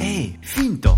Hey, 0.00 0.36
finto. 0.42 0.90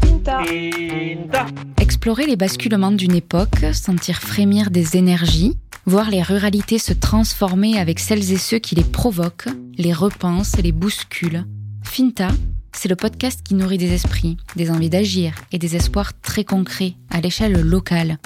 Explorer 1.79 2.27
les 2.27 2.37
basculements 2.37 2.93
d'une 2.93 3.15
époque, 3.15 3.59
sentir 3.73 4.21
frémir 4.21 4.71
des 4.71 4.97
énergies, 4.97 5.59
voir 5.85 6.11
les 6.11 6.23
ruralités 6.23 6.79
se 6.79 6.95
transformer 6.95 7.79
avec 7.79 7.99
celles 7.99 8.33
et 8.33 8.39
ceux 8.39 8.59
qui 8.59 8.75
les 8.75 8.85
provoquent, 8.85 9.49
les 9.77 9.93
repensent, 9.93 10.57
les 10.63 10.73
bousculent. 10.73 11.45
Finta, 11.83 12.29
c'est 12.73 12.89
le 12.89 12.97
podcast 12.97 13.41
qui 13.45 13.55
nourrit 13.55 13.79
des 13.79 13.93
esprits, 13.93 14.39
des 14.57 14.71
envies 14.71 14.91
d'agir 14.91 15.35
et 15.53 15.59
des 15.59 15.77
espoirs 15.77 16.19
très 16.23 16.45
concrets 16.45 16.95
à 17.11 17.21
l'échelle 17.21 17.61
locale. 17.61 18.19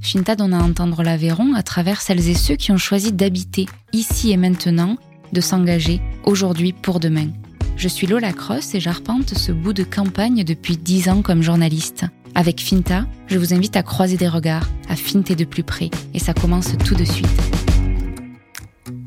Finta 0.00 0.34
donne 0.34 0.54
à 0.54 0.62
entendre 0.62 1.04
l'Aveyron 1.04 1.54
à 1.54 1.62
travers 1.62 2.00
celles 2.00 2.28
et 2.28 2.34
ceux 2.34 2.56
qui 2.56 2.72
ont 2.72 2.78
choisi 2.78 3.12
d'habiter 3.12 3.66
ici 3.92 4.32
et 4.32 4.36
maintenant, 4.36 4.98
de 5.32 5.40
s'engager 5.40 6.00
aujourd'hui 6.24 6.72
pour 6.72 7.00
demain. 7.00 7.28
Je 7.76 7.88
suis 7.88 8.06
Lola 8.06 8.32
Cross 8.32 8.74
et 8.74 8.80
j'arpente 8.80 9.30
ce 9.30 9.50
bout 9.50 9.72
de 9.72 9.82
campagne 9.82 10.44
depuis 10.44 10.76
dix 10.76 11.08
ans 11.08 11.22
comme 11.22 11.42
journaliste. 11.42 12.04
Avec 12.36 12.60
Finta, 12.60 13.06
je 13.26 13.38
vous 13.38 13.54
invite 13.54 13.76
à 13.76 13.82
croiser 13.82 14.16
des 14.16 14.28
regards, 14.28 14.68
à 14.88 14.96
finter 14.96 15.34
de 15.34 15.44
plus 15.44 15.62
près, 15.62 15.90
et 16.14 16.18
ça 16.18 16.34
commence 16.34 16.72
tout 16.84 16.94
de 16.94 17.04
suite. 17.04 17.28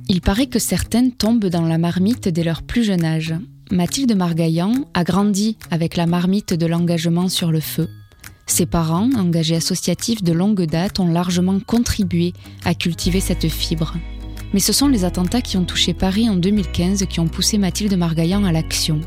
Il 0.09 0.21
paraît 0.21 0.47
que 0.47 0.59
certaines 0.59 1.11
tombent 1.11 1.47
dans 1.47 1.65
la 1.65 1.77
marmite 1.77 2.29
dès 2.29 2.43
leur 2.43 2.61
plus 2.61 2.83
jeune 2.83 3.03
âge. 3.03 3.35
Mathilde 3.71 4.15
Margaillan 4.15 4.85
a 4.93 5.03
grandi 5.03 5.57
avec 5.71 5.97
la 5.97 6.05
marmite 6.05 6.53
de 6.53 6.65
l'engagement 6.65 7.27
sur 7.27 7.51
le 7.51 7.59
feu. 7.59 7.89
Ses 8.45 8.65
parents, 8.65 9.09
engagés 9.17 9.57
associatifs 9.57 10.23
de 10.23 10.31
longue 10.31 10.65
date, 10.65 11.01
ont 11.01 11.09
largement 11.09 11.59
contribué 11.59 12.31
à 12.63 12.73
cultiver 12.73 13.19
cette 13.19 13.49
fibre. 13.49 13.95
Mais 14.53 14.59
ce 14.59 14.73
sont 14.73 14.87
les 14.87 15.03
attentats 15.03 15.41
qui 15.41 15.57
ont 15.57 15.65
touché 15.65 15.93
Paris 15.93 16.29
en 16.29 16.35
2015 16.35 17.05
qui 17.09 17.19
ont 17.19 17.27
poussé 17.27 17.57
Mathilde 17.57 17.97
Margaillan 17.97 18.45
à 18.45 18.51
l'action. 18.51 19.01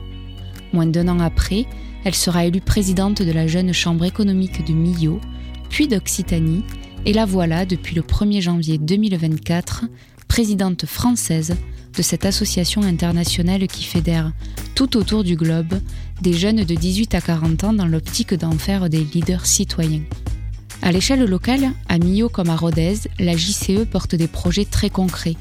Moins 0.72 0.86
d'un 0.86 1.08
an 1.08 1.20
après, 1.20 1.66
elle 2.04 2.14
sera 2.14 2.44
élue 2.46 2.60
présidente 2.60 3.22
de 3.22 3.32
la 3.32 3.46
jeune 3.46 3.72
chambre 3.72 4.04
économique 4.04 4.64
de 4.66 4.72
Millau, 4.72 5.20
puis 5.68 5.88
d'Occitanie, 5.88 6.64
et 7.06 7.12
la 7.12 7.24
voilà 7.24 7.64
depuis 7.64 7.94
le 7.94 8.02
1er 8.02 8.40
janvier 8.40 8.78
2024, 8.78 9.86
présidente 10.28 10.86
française 10.86 11.56
de 11.96 12.02
cette 12.02 12.24
association 12.24 12.82
internationale 12.82 13.66
qui 13.66 13.84
fédère 13.84 14.32
tout 14.74 14.96
autour 14.96 15.24
du 15.24 15.36
globe 15.36 15.80
des 16.20 16.32
jeunes 16.32 16.64
de 16.64 16.74
18 16.74 17.14
à 17.14 17.20
40 17.20 17.64
ans 17.64 17.72
dans 17.72 17.86
l'optique 17.86 18.34
d'en 18.34 18.52
faire 18.52 18.88
des 18.88 19.04
leaders 19.04 19.46
citoyens. 19.46 20.02
À 20.82 20.92
l'échelle 20.92 21.24
locale, 21.24 21.72
à 21.88 21.98
Millau 21.98 22.28
comme 22.28 22.48
à 22.48 22.56
Rodez, 22.56 22.94
la 23.18 23.36
JCE 23.36 23.84
porte 23.90 24.14
des 24.14 24.26
projets 24.26 24.64
très 24.64 24.88
concrets. 24.88 25.36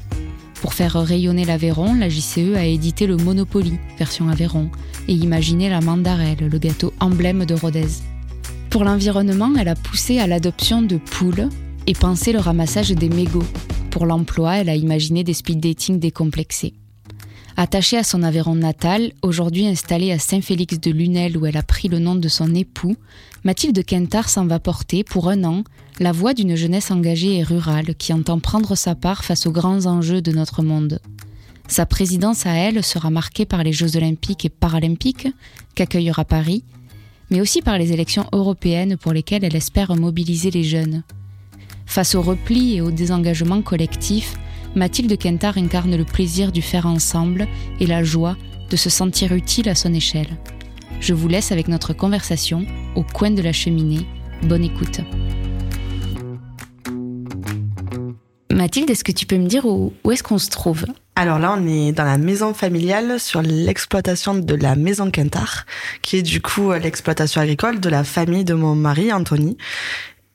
Pour 0.60 0.74
faire 0.74 0.92
rayonner 0.92 1.46
l'Aveyron, 1.46 1.94
la 1.94 2.10
JCE 2.10 2.54
a 2.54 2.66
édité 2.66 3.06
le 3.06 3.16
Monopoly, 3.16 3.78
version 3.98 4.28
Aveyron, 4.28 4.70
et 5.08 5.14
imaginé 5.14 5.70
la 5.70 5.80
mandarelle, 5.80 6.48
le 6.50 6.58
gâteau 6.58 6.92
emblème 7.00 7.46
de 7.46 7.54
Rodez. 7.54 7.88
Pour 8.68 8.84
l'environnement, 8.84 9.50
elle 9.58 9.68
a 9.68 9.74
poussé 9.74 10.18
à 10.18 10.26
l'adoption 10.26 10.82
de 10.82 10.98
poules 10.98 11.48
et 11.86 11.94
pensé 11.94 12.32
le 12.32 12.38
ramassage 12.38 12.90
des 12.90 13.08
mégots. 13.08 13.42
Pour 13.90 14.04
l'emploi, 14.04 14.58
elle 14.58 14.68
a 14.68 14.76
imaginé 14.76 15.24
des 15.24 15.34
speed 15.34 15.60
dating 15.60 15.98
décomplexés. 15.98 16.74
Attachée 17.62 17.98
à 17.98 18.04
son 18.04 18.22
Aveyron 18.22 18.54
natal, 18.54 19.12
aujourd'hui 19.20 19.66
installée 19.66 20.12
à 20.12 20.18
Saint-Félix 20.18 20.80
de 20.80 20.90
Lunel 20.90 21.36
où 21.36 21.44
elle 21.44 21.58
a 21.58 21.62
pris 21.62 21.88
le 21.88 21.98
nom 21.98 22.14
de 22.14 22.26
son 22.26 22.54
époux, 22.54 22.96
Mathilde 23.44 23.84
Quintard 23.84 24.30
s'en 24.30 24.46
va 24.46 24.58
porter, 24.58 25.04
pour 25.04 25.28
un 25.28 25.44
an, 25.44 25.64
la 25.98 26.10
voix 26.10 26.32
d'une 26.32 26.54
jeunesse 26.54 26.90
engagée 26.90 27.36
et 27.36 27.42
rurale 27.42 27.94
qui 27.96 28.14
entend 28.14 28.40
prendre 28.40 28.76
sa 28.76 28.94
part 28.94 29.24
face 29.24 29.44
aux 29.46 29.52
grands 29.52 29.84
enjeux 29.84 30.22
de 30.22 30.32
notre 30.32 30.62
monde. 30.62 31.00
Sa 31.68 31.84
présidence 31.84 32.46
à 32.46 32.54
elle 32.54 32.82
sera 32.82 33.10
marquée 33.10 33.44
par 33.44 33.62
les 33.62 33.74
Jeux 33.74 33.94
olympiques 33.94 34.46
et 34.46 34.48
paralympiques 34.48 35.28
qu'accueillera 35.74 36.24
Paris, 36.24 36.64
mais 37.28 37.42
aussi 37.42 37.60
par 37.60 37.76
les 37.76 37.92
élections 37.92 38.24
européennes 38.32 38.96
pour 38.96 39.12
lesquelles 39.12 39.44
elle 39.44 39.54
espère 39.54 39.94
mobiliser 39.96 40.50
les 40.50 40.64
jeunes. 40.64 41.02
Face 41.84 42.14
au 42.14 42.22
repli 42.22 42.76
et 42.76 42.80
au 42.80 42.90
désengagement 42.90 43.60
collectif, 43.60 44.38
Mathilde 44.76 45.18
Quintard 45.18 45.58
incarne 45.58 45.96
le 45.96 46.04
plaisir 46.04 46.52
du 46.52 46.62
faire 46.62 46.86
ensemble 46.86 47.48
et 47.80 47.86
la 47.86 48.04
joie 48.04 48.36
de 48.70 48.76
se 48.76 48.88
sentir 48.88 49.32
utile 49.32 49.68
à 49.68 49.74
son 49.74 49.92
échelle. 49.92 50.38
Je 51.00 51.12
vous 51.12 51.28
laisse 51.28 51.50
avec 51.50 51.66
notre 51.66 51.92
conversation 51.92 52.66
au 52.94 53.02
coin 53.02 53.30
de 53.30 53.42
la 53.42 53.52
cheminée. 53.52 54.06
Bonne 54.44 54.64
écoute. 54.64 55.00
Mathilde, 58.52 58.90
est-ce 58.90 59.04
que 59.04 59.12
tu 59.12 59.26
peux 59.26 59.38
me 59.38 59.46
dire 59.46 59.64
où, 59.64 59.92
est-ce 60.10 60.22
qu'on 60.22 60.38
se 60.38 60.50
trouve? 60.50 60.84
Alors 61.16 61.38
là, 61.38 61.56
on 61.58 61.66
est 61.66 61.92
dans 61.92 62.04
la 62.04 62.18
maison 62.18 62.54
familiale 62.54 63.18
sur 63.18 63.42
l'exploitation 63.42 64.34
de 64.34 64.54
la 64.54 64.76
maison 64.76 65.10
Quintard, 65.10 65.66
qui 66.02 66.16
est 66.18 66.22
du 66.22 66.40
coup 66.40 66.72
l'exploitation 66.72 67.40
agricole 67.40 67.80
de 67.80 67.88
la 67.88 68.04
famille 68.04 68.44
de 68.44 68.54
mon 68.54 68.74
mari, 68.74 69.12
Anthony. 69.12 69.56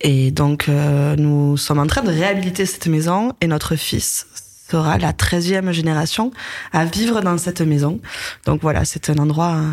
Et 0.01 0.31
donc, 0.31 0.67
euh, 0.67 1.15
nous 1.15 1.57
sommes 1.57 1.79
en 1.79 1.87
train 1.87 2.01
de 2.01 2.09
réhabiliter 2.09 2.65
cette 2.65 2.87
maison 2.87 3.33
et 3.41 3.47
notre 3.47 3.75
fils 3.75 4.27
sera 4.69 4.97
la 4.97 5.13
13e 5.13 5.71
génération 5.71 6.31
à 6.73 6.85
vivre 6.85 7.21
dans 7.21 7.37
cette 7.37 7.61
maison. 7.61 7.99
Donc 8.45 8.61
voilà, 8.61 8.83
c'est 8.83 9.09
un 9.09 9.17
endroit 9.17 9.55
euh, 9.55 9.71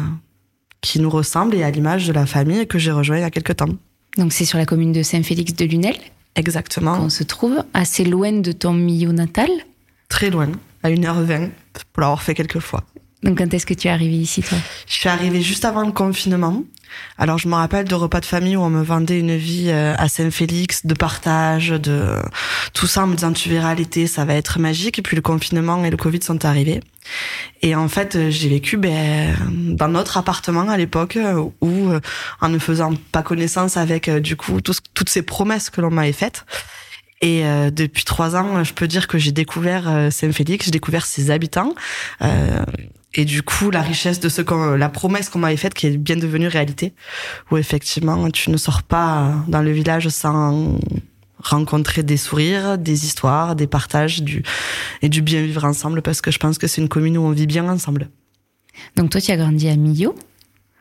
qui 0.80 1.00
nous 1.00 1.10
ressemble 1.10 1.54
et 1.54 1.62
à 1.62 1.70
l'image 1.70 2.06
de 2.06 2.12
la 2.12 2.26
famille 2.26 2.66
que 2.66 2.78
j'ai 2.78 2.90
rejoint 2.90 3.16
il 3.16 3.22
y 3.22 3.24
a 3.24 3.30
quelques 3.30 3.56
temps. 3.56 3.70
Donc 4.18 4.32
c'est 4.32 4.44
sur 4.44 4.58
la 4.58 4.66
commune 4.66 4.92
de 4.92 5.02
Saint-Félix 5.02 5.54
de 5.54 5.64
Lunel 5.64 5.96
Exactement. 6.34 6.96
qu'on 6.96 7.10
se 7.10 7.24
trouve, 7.24 7.62
assez 7.74 8.04
loin 8.04 8.32
de 8.32 8.52
ton 8.52 8.72
milieu 8.72 9.12
natal. 9.12 9.48
Très 10.08 10.30
loin, 10.30 10.50
à 10.82 10.90
1h20, 10.90 11.50
pour 11.92 12.00
l'avoir 12.00 12.22
fait 12.22 12.34
quelques 12.34 12.58
fois. 12.60 12.84
Donc 13.22 13.38
quand 13.38 13.54
est-ce 13.54 13.66
que 13.66 13.74
tu 13.74 13.88
es 13.88 13.90
arrivée 13.90 14.16
ici, 14.16 14.42
toi? 14.42 14.58
Je 14.86 14.94
suis 14.94 15.08
arrivée 15.08 15.42
juste 15.42 15.64
avant 15.64 15.84
le 15.84 15.92
confinement. 15.92 16.64
Alors 17.16 17.38
je 17.38 17.48
me 17.48 17.54
rappelle 17.54 17.86
de 17.86 17.94
repas 17.94 18.20
de 18.20 18.26
famille 18.26 18.56
où 18.56 18.60
on 18.60 18.68
me 18.68 18.82
vendait 18.82 19.18
une 19.18 19.36
vie 19.36 19.68
euh, 19.68 19.94
à 19.96 20.08
Saint-Félix, 20.08 20.84
de 20.84 20.94
partage, 20.94 21.68
de 21.68 22.16
tout 22.74 22.86
ça 22.86 23.04
en 23.04 23.06
me 23.06 23.14
disant 23.14 23.32
tu 23.32 23.48
verras 23.48 23.74
l'été, 23.74 24.06
ça 24.06 24.24
va 24.24 24.34
être 24.34 24.58
magique. 24.58 24.98
Et 24.98 25.02
puis 25.02 25.16
le 25.16 25.22
confinement 25.22 25.84
et 25.84 25.90
le 25.90 25.96
Covid 25.96 26.22
sont 26.22 26.44
arrivés. 26.44 26.80
Et 27.62 27.74
en 27.74 27.88
fait, 27.88 28.16
euh, 28.16 28.30
j'ai 28.30 28.48
vécu 28.48 28.76
ben, 28.76 29.36
dans 29.50 29.88
notre 29.88 30.16
appartement 30.16 30.68
à 30.68 30.76
l'époque 30.76 31.16
euh, 31.16 31.44
où, 31.60 31.92
en 32.40 32.48
ne 32.48 32.58
faisant 32.58 32.92
pas 33.12 33.22
connaissance 33.22 33.76
avec 33.76 34.10
du 34.10 34.36
coup 34.36 34.60
tout, 34.60 34.74
toutes 34.94 35.08
ces 35.08 35.22
promesses 35.22 35.70
que 35.70 35.80
l'on 35.80 35.90
m'avait 35.90 36.12
faites, 36.12 36.44
et 37.22 37.46
euh, 37.46 37.70
depuis 37.70 38.04
trois 38.04 38.34
ans, 38.34 38.64
je 38.64 38.72
peux 38.72 38.88
dire 38.88 39.06
que 39.06 39.16
j'ai 39.16 39.30
découvert 39.30 40.08
Saint-Félix, 40.10 40.66
j'ai 40.66 40.70
découvert 40.72 41.06
ses 41.06 41.30
habitants. 41.30 41.74
Euh, 42.20 42.64
et 43.14 43.24
du 43.24 43.42
coup, 43.42 43.70
la 43.70 43.82
richesse 43.82 44.20
de 44.20 44.28
ce 44.28 44.40
qu'on, 44.40 44.72
la 44.72 44.88
promesse 44.88 45.28
qu'on 45.28 45.38
m'avait 45.38 45.56
faite, 45.56 45.74
qui 45.74 45.86
est 45.86 45.96
bien 45.96 46.16
devenue 46.16 46.48
réalité, 46.48 46.94
où 47.50 47.56
effectivement, 47.56 48.30
tu 48.30 48.50
ne 48.50 48.56
sors 48.56 48.82
pas 48.82 49.34
dans 49.48 49.62
le 49.62 49.70
village 49.70 50.08
sans 50.08 50.78
rencontrer 51.38 52.02
des 52.02 52.16
sourires, 52.16 52.78
des 52.78 53.04
histoires, 53.04 53.56
des 53.56 53.66
partages, 53.66 54.22
du 54.22 54.42
et 55.02 55.08
du 55.08 55.20
bien 55.22 55.42
vivre 55.42 55.64
ensemble, 55.64 56.00
parce 56.00 56.20
que 56.20 56.30
je 56.30 56.38
pense 56.38 56.56
que 56.56 56.66
c'est 56.66 56.80
une 56.80 56.88
commune 56.88 57.18
où 57.18 57.22
on 57.22 57.30
vit 57.30 57.46
bien 57.46 57.68
ensemble. 57.68 58.08
Donc 58.96 59.10
toi, 59.10 59.20
tu 59.20 59.30
as 59.30 59.36
grandi 59.36 59.68
à 59.68 59.76
Millau 59.76 60.14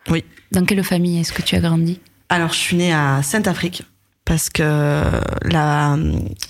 Oui. 0.10 0.24
Dans 0.52 0.64
quelle 0.64 0.84
famille 0.84 1.20
est-ce 1.20 1.34
que 1.34 1.42
tu 1.42 1.56
as 1.56 1.60
grandi? 1.60 2.00
Alors, 2.30 2.54
je 2.54 2.58
suis 2.58 2.78
née 2.78 2.94
à 2.94 3.22
Sainte-Afrique 3.24 3.84
parce 4.24 4.50
que 4.50 5.04
la, 5.44 5.98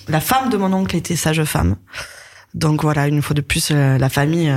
la 0.07 0.19
femme 0.19 0.49
de 0.49 0.57
mon 0.57 0.71
oncle 0.73 0.95
était 0.95 1.15
sage-femme. 1.15 1.77
Donc 2.53 2.83
voilà, 2.83 3.07
une 3.07 3.21
fois 3.21 3.33
de 3.33 3.41
plus, 3.41 3.69
euh, 3.71 3.97
la 3.97 4.09
famille, 4.09 4.53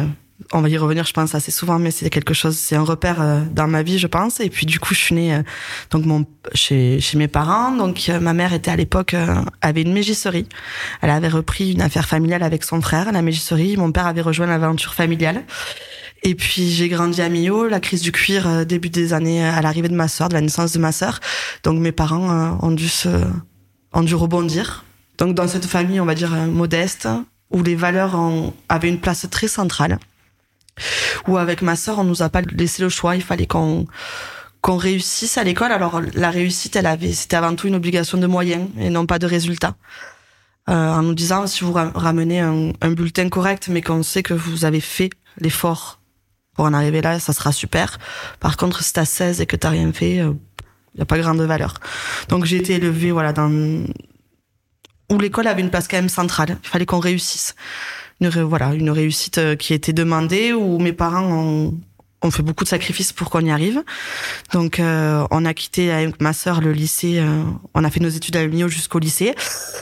on 0.53 0.61
va 0.61 0.69
y 0.69 0.77
revenir, 0.77 1.05
je 1.05 1.13
pense, 1.13 1.35
assez 1.35 1.51
souvent, 1.51 1.79
mais 1.79 1.91
c'est 1.91 2.11
quelque 2.11 2.35
chose, 2.35 2.57
c'est 2.57 2.77
un 2.77 2.83
repère 2.83 3.21
euh, 3.21 3.41
dans 3.53 3.69
ma 3.69 3.83
vie, 3.83 3.99
je 3.99 4.07
pense. 4.07 4.41
Et 4.41 4.51
puis 4.51 4.67
du 4.67 4.81
coup, 4.81 4.95
je 4.95 5.01
suis 5.01 5.15
née 5.15 5.35
euh, 5.35 5.43
donc 5.91 6.05
mon, 6.05 6.27
chez, 6.55 7.01
chez 7.01 7.19
mes 7.19 7.29
parents. 7.29 7.73
Donc 7.73 8.09
ma 8.21 8.33
mère 8.33 8.53
était 8.53 8.71
à 8.71 8.77
l'époque, 8.77 9.15
avait 9.61 9.83
une 9.83 9.93
mégisserie. 9.93 10.47
Elle 11.03 11.11
avait 11.11 11.29
repris 11.29 11.73
une 11.73 11.83
affaire 11.83 12.07
familiale 12.07 12.43
avec 12.43 12.65
son 12.65 12.81
frère, 12.81 13.13
la 13.13 13.23
mégisserie. 13.23 13.77
Mon 13.77 13.93
père 13.93 14.07
avait 14.07 14.23
rejoint 14.23 14.47
l'aventure 14.47 14.95
familiale. 14.95 15.45
Et 16.25 16.35
puis 16.35 16.71
j'ai 16.71 16.89
grandi 16.89 17.21
à 17.21 17.29
Millau, 17.29 17.69
la 17.69 17.81
crise 17.81 18.01
du 18.01 18.11
cuir 18.11 18.49
euh, 18.49 18.65
début 18.65 18.89
des 18.89 19.13
années 19.13 19.45
à 19.45 19.61
l'arrivée 19.61 19.89
de 19.89 19.95
ma 19.95 20.09
sœur, 20.09 20.31
de 20.31 20.35
la 20.35 20.41
naissance 20.41 20.73
de 20.73 20.79
ma 20.79 20.91
sœur. 20.91 21.21
Donc 21.65 21.79
mes 21.79 21.93
parents 21.93 22.31
euh, 22.31 22.51
ont 22.63 22.71
dû 22.71 22.89
se 22.89 23.09
ont 23.93 24.03
dû 24.03 24.15
rebondir. 24.15 24.85
Donc 25.19 25.35
dans 25.35 25.47
cette 25.47 25.67
famille, 25.67 26.01
on 26.01 26.07
va 26.07 26.15
dire 26.15 26.33
euh, 26.35 26.47
modeste, 26.47 27.09
où 27.51 27.63
les 27.63 27.77
valeurs 27.77 28.15
ont, 28.15 28.55
avaient 28.71 28.89
une 28.89 29.01
place 29.01 29.27
très 29.31 29.49
centrale. 29.49 29.99
Où 31.29 31.39
avec 31.39 31.63
ma 31.63 31.77
sœur, 31.77 31.99
on 31.99 32.05
nous 32.05 32.23
a 32.23 32.29
pas 32.29 32.43
laissé 32.43 32.83
le 32.83 32.89
choix, 32.89 33.17
il 33.17 33.23
fallait 33.23 33.47
qu'on 33.47 33.87
qu'on 34.61 34.77
réussisse 34.79 35.37
à 35.37 35.45
l'école. 35.45 35.73
Alors 35.73 36.01
la 36.15 36.31
réussite, 36.31 36.75
elle 36.75 36.87
avait, 36.87 37.13
c'était 37.13 37.37
avant 37.37 37.55
tout 37.55 37.69
une 37.69 37.75
obligation 37.75 38.17
de 38.17 38.27
moyens 38.27 38.67
et 38.79 38.89
non 38.89 39.05
pas 39.05 39.19
de 39.19 39.27
résultats. 39.27 39.77
Euh, 40.71 40.73
en 40.73 41.03
nous 41.03 41.13
disant 41.13 41.47
si 41.47 41.63
vous 41.63 41.75
ramenez 41.75 42.41
un, 42.41 42.73
un 42.81 42.91
bulletin 42.93 43.29
correct, 43.29 43.69
mais 43.69 43.83
qu'on 43.83 44.03
sait 44.03 44.23
que 44.23 44.33
vous 44.33 44.65
avez 44.65 44.81
fait 44.81 45.11
l'effort 45.39 46.01
pour 46.55 46.65
en 46.65 46.73
arriver 46.73 47.03
là, 47.03 47.21
ça 47.21 47.33
sera 47.35 47.53
super. 47.53 47.99
Par 48.41 48.57
contre, 48.57 48.83
si 48.83 48.93
t'as 48.93 49.05
16 49.05 49.41
et 49.41 49.47
que 49.47 49.57
t'as 49.57 49.71
rien 49.71 49.93
fait, 49.93 50.17
il 50.17 50.21
euh, 50.21 50.33
y 50.97 51.03
a 51.03 51.05
pas 51.05 51.19
grande 51.19 51.41
valeur. 51.41 51.75
Donc 52.29 52.47
j'ai 52.47 52.57
été 52.57 52.75
élevée 52.75 53.11
voilà 53.11 53.33
dans 53.35 53.51
où 55.11 55.19
l'école 55.19 55.47
avait 55.47 55.61
une 55.61 55.71
place 55.71 55.89
quand 55.89 55.99
même 55.99 56.09
centrale. 56.09 56.57
Il 56.63 56.69
fallait 56.69 56.87
qu'on 56.87 57.01
réussisse. 57.01 57.55
Une 58.21 58.29
voilà 58.29 58.75
une 58.75 58.91
réussite 58.91 59.57
qui 59.57 59.73
a 59.73 59.77
été 59.77 59.93
demandée 59.93 60.53
où 60.53 60.79
mes 60.79 60.93
parents 60.93 61.25
ont 61.25 61.75
on 62.25 62.31
fait 62.31 62.43
beaucoup 62.43 62.65
de 62.65 62.69
sacrifices 62.69 63.13
pour 63.13 63.31
qu'on 63.31 63.45
y 63.45 63.51
arrive. 63.51 63.83
Donc, 64.53 64.81
euh, 64.81 65.27
on 65.31 65.45
a 65.45 65.55
quitté 65.55 65.93
avec 65.93 66.21
ma 66.21 66.33
sœur 66.33 66.61
le 66.61 66.73
lycée. 66.73 67.19
Euh, 67.19 67.43
on 67.75 67.85
a 67.85 67.91
fait 67.91 68.01
nos 68.01 68.09
études 68.09 68.37
à 68.37 68.45
l'UNIO 68.45 68.69
jusqu'au 68.69 68.99
lycée. 68.99 69.35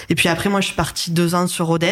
Et 0.09 0.15
puis 0.15 0.29
après, 0.29 0.51
moi, 0.51 0.61
je 0.61 0.67
suis 0.67 0.77
partie 0.77 1.13
deux 1.13 1.35
ans 1.35 1.47
sur 1.47 1.67
Rhodes. 1.67 1.85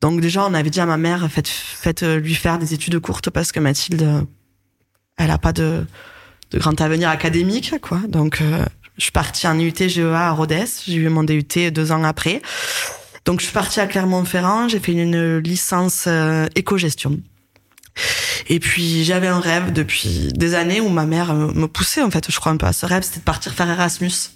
Donc 0.00 0.20
déjà, 0.20 0.44
on 0.44 0.52
avait 0.52 0.70
dit 0.70 0.80
à 0.80 0.86
ma 0.86 0.96
mère, 0.96 1.28
faites, 1.30 2.02
euh, 2.02 2.18
lui 2.18 2.34
faire 2.34 2.58
des 2.58 2.74
études 2.74 2.98
courtes 2.98 3.30
parce 3.30 3.52
que 3.52 3.60
Mathilde, 3.60 4.26
elle 5.16 5.30
a 5.30 5.38
pas 5.38 5.52
de, 5.52 5.86
de 6.50 6.58
grand 6.58 6.78
avenir 6.80 7.08
académique, 7.08 7.74
quoi. 7.80 8.00
Donc, 8.08 8.42
je 8.98 9.02
suis 9.02 9.12
partie 9.12 9.46
en 9.46 9.56
IUT 9.56 9.74
GEA 9.76 10.28
à 10.28 10.32
Rhodes. 10.32 10.66
J'ai 10.86 10.96
eu 10.96 11.08
mon 11.08 11.22
DUT 11.22 11.70
deux 11.70 11.92
ans 11.92 12.02
après. 12.02 12.42
Donc, 13.24 13.40
je 13.40 13.44
suis 13.44 13.54
partie 13.54 13.80
à 13.80 13.86
Clermont-Ferrand. 13.86 14.68
J'ai 14.68 14.80
fait 14.80 14.92
une 14.92 15.38
licence 15.38 16.08
éco-gestion. 16.54 17.20
Et 18.48 18.58
puis 18.58 19.04
j'avais 19.04 19.28
un 19.28 19.40
rêve 19.40 19.72
depuis 19.72 20.28
des 20.34 20.54
années 20.54 20.80
où 20.80 20.88
ma 20.88 21.06
mère 21.06 21.34
me 21.34 21.66
poussait 21.66 22.02
en 22.02 22.10
fait, 22.10 22.30
je 22.30 22.40
crois 22.40 22.52
un 22.52 22.56
peu 22.56 22.66
à 22.66 22.72
ce 22.72 22.86
rêve, 22.86 23.02
c'était 23.02 23.20
de 23.20 23.24
partir 23.24 23.52
faire 23.52 23.68
Erasmus. 23.68 24.30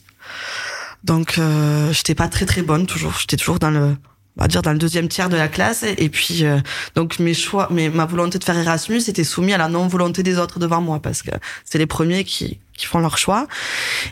Donc 1.04 1.38
euh, 1.38 1.92
j'étais 1.92 2.14
pas 2.14 2.28
très 2.28 2.46
très 2.46 2.62
bonne 2.62 2.86
toujours, 2.86 3.16
j'étais 3.18 3.36
toujours 3.36 3.58
dans 3.58 3.70
le 3.70 3.96
on 4.38 4.42
va 4.42 4.48
dire 4.48 4.60
dans 4.60 4.72
le 4.72 4.78
deuxième 4.78 5.08
tiers 5.08 5.30
de 5.30 5.36
la 5.36 5.48
classe 5.48 5.82
et 5.82 6.08
puis 6.10 6.44
euh, 6.44 6.58
donc 6.94 7.18
mes 7.20 7.32
choix 7.32 7.68
mais 7.70 7.88
ma 7.88 8.04
volonté 8.04 8.38
de 8.38 8.44
faire 8.44 8.58
Erasmus 8.58 9.02
était 9.08 9.24
soumise 9.24 9.54
à 9.54 9.58
la 9.58 9.68
non 9.68 9.86
volonté 9.86 10.22
des 10.22 10.36
autres 10.36 10.58
devant 10.58 10.82
moi 10.82 11.00
parce 11.00 11.22
que 11.22 11.30
c'est 11.64 11.78
les 11.78 11.86
premiers 11.86 12.24
qui 12.24 12.58
qui 12.76 12.86
font 12.86 12.98
leur 12.98 13.18
choix 13.18 13.46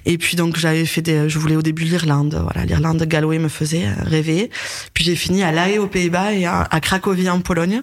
et 0.06 0.19
puis 0.19 0.37
donc 0.37 0.56
j'avais 0.56 0.84
fait 0.87 1.02
des 1.02 1.28
je 1.28 1.38
voulais 1.38 1.56
au 1.56 1.62
début 1.62 1.84
l'Irlande 1.84 2.38
voilà 2.43 2.66
l'Irlande 2.66 3.02
Galway 3.05 3.38
me 3.38 3.49
faisait 3.49 3.88
rêver 3.99 4.50
puis 4.93 5.05
j'ai 5.05 5.16
fini 5.16 5.43
à 5.43 5.52
La 5.52 5.69
Haye 5.69 5.78
aux 5.78 5.87
Pays-Bas 5.87 6.32
et 6.32 6.46
à, 6.46 6.66
Cracovie 6.81 7.28
en 7.31 7.40
Pologne 7.40 7.82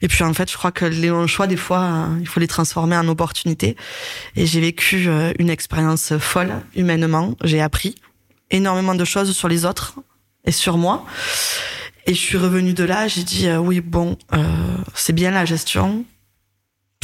et 0.00 0.06
puis 0.06 0.22
en 0.22 0.32
fait, 0.32 0.48
je 0.48 0.56
crois 0.56 0.70
que 0.70 0.84
les 0.84 1.10
choix, 1.26 1.48
des 1.48 1.56
fois, 1.56 1.80
euh, 1.80 2.18
il 2.20 2.28
faut 2.28 2.38
les 2.38 2.46
transformer 2.46 2.96
en 2.96 3.08
opportunités. 3.08 3.74
Et 4.36 4.46
j'ai 4.46 4.60
vécu 4.60 5.08
euh, 5.08 5.32
une 5.40 5.50
expérience 5.50 6.16
folle 6.18 6.52
humainement. 6.76 7.34
J'ai 7.42 7.60
appris 7.60 7.96
énormément 8.52 8.94
de 8.94 9.04
choses 9.04 9.34
sur 9.36 9.48
les 9.48 9.64
autres 9.64 9.94
et 10.44 10.52
sur 10.52 10.78
moi. 10.78 11.04
Et 12.06 12.14
je 12.14 12.20
suis 12.20 12.38
revenue 12.38 12.72
de 12.72 12.84
là, 12.84 13.06
j'ai 13.06 13.22
dit 13.22 13.48
euh, 13.48 13.58
oui, 13.58 13.80
bon, 13.80 14.16
euh, 14.32 14.42
c'est 14.94 15.12
bien 15.12 15.30
la 15.30 15.44
gestion, 15.44 16.04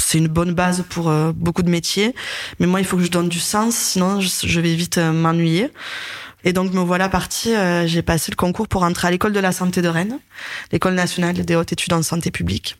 c'est 0.00 0.19
une 0.19 0.29
bonne 0.29 0.55
base 0.55 0.85
pour 0.88 1.11
beaucoup 1.35 1.62
de 1.62 1.70
métiers, 1.70 2.14
mais 2.61 2.67
moi, 2.67 2.81
il 2.81 2.87
faut 2.87 2.96
que 2.96 3.02
je 3.02 3.11
donne 3.11 3.29
du 3.29 3.41
sens, 3.41 3.75
sinon 3.75 4.20
je, 4.20 4.61
vais 4.61 4.75
vite 4.75 4.99
m'ennuyer. 4.99 5.70
Et 6.44 6.52
donc 6.52 6.73
me 6.73 6.81
voilà 6.81 7.08
partie, 7.08 7.52
j'ai 7.87 8.02
passé 8.02 8.31
le 8.31 8.37
concours 8.37 8.69
pour 8.69 8.82
entrer 8.82 9.08
à 9.08 9.11
l'école 9.11 9.32
de 9.32 9.41
la 9.41 9.52
santé 9.52 9.82
de 9.82 9.88
Rennes, 9.88 10.19
l'école 10.73 10.94
nationale 10.94 11.35
des 11.35 11.56
hautes 11.56 11.73
études 11.73 11.93
en 11.94 12.02
santé 12.02 12.31
publique. 12.31 12.76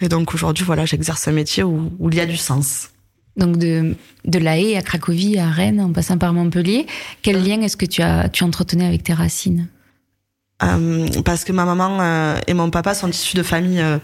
Et 0.00 0.08
donc 0.08 0.34
aujourd'hui, 0.34 0.64
voilà, 0.64 0.84
j'exerce 0.86 1.26
un 1.28 1.32
métier 1.32 1.62
où, 1.62 1.92
où, 1.98 2.08
il 2.10 2.16
y 2.16 2.20
a 2.20 2.26
du 2.26 2.36
sens. 2.36 2.90
Donc 3.36 3.56
de, 3.56 3.94
de 4.24 4.38
La 4.38 4.58
Haye 4.58 4.76
à 4.76 4.82
Cracovie, 4.82 5.38
à 5.38 5.48
Rennes, 5.48 5.80
en 5.80 5.92
passant 5.92 6.18
par 6.18 6.32
Montpellier, 6.32 6.86
quel 7.22 7.36
euh. 7.36 7.40
lien 7.40 7.60
est-ce 7.62 7.76
que 7.76 7.86
tu, 7.86 8.02
as, 8.02 8.28
tu 8.28 8.44
entretenais 8.44 8.84
avec 8.84 9.04
tes 9.04 9.12
racines? 9.12 9.68
Euh, 10.62 11.06
Parce 11.24 11.44
que 11.44 11.52
ma 11.52 11.64
maman 11.64 11.98
euh, 12.00 12.38
et 12.48 12.54
mon 12.54 12.70
papa 12.70 12.94
sont 12.94 13.08
issus 13.08 13.36
de 13.36 13.44
familles 13.44 13.80
euh, 13.80 13.98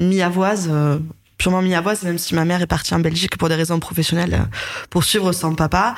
mi-avoises, 0.00 0.68
euh, 0.70 0.98
purement 1.38 1.62
mi-avoises, 1.62 2.02
même 2.02 2.18
si 2.18 2.34
ma 2.34 2.44
mère 2.44 2.62
est 2.62 2.66
partie 2.66 2.94
en 2.94 3.00
Belgique 3.00 3.36
pour 3.36 3.48
des 3.48 3.54
raisons 3.54 3.78
professionnelles 3.78 4.46
pour 4.90 5.04
suivre 5.04 5.32
son 5.32 5.54
papa. 5.54 5.94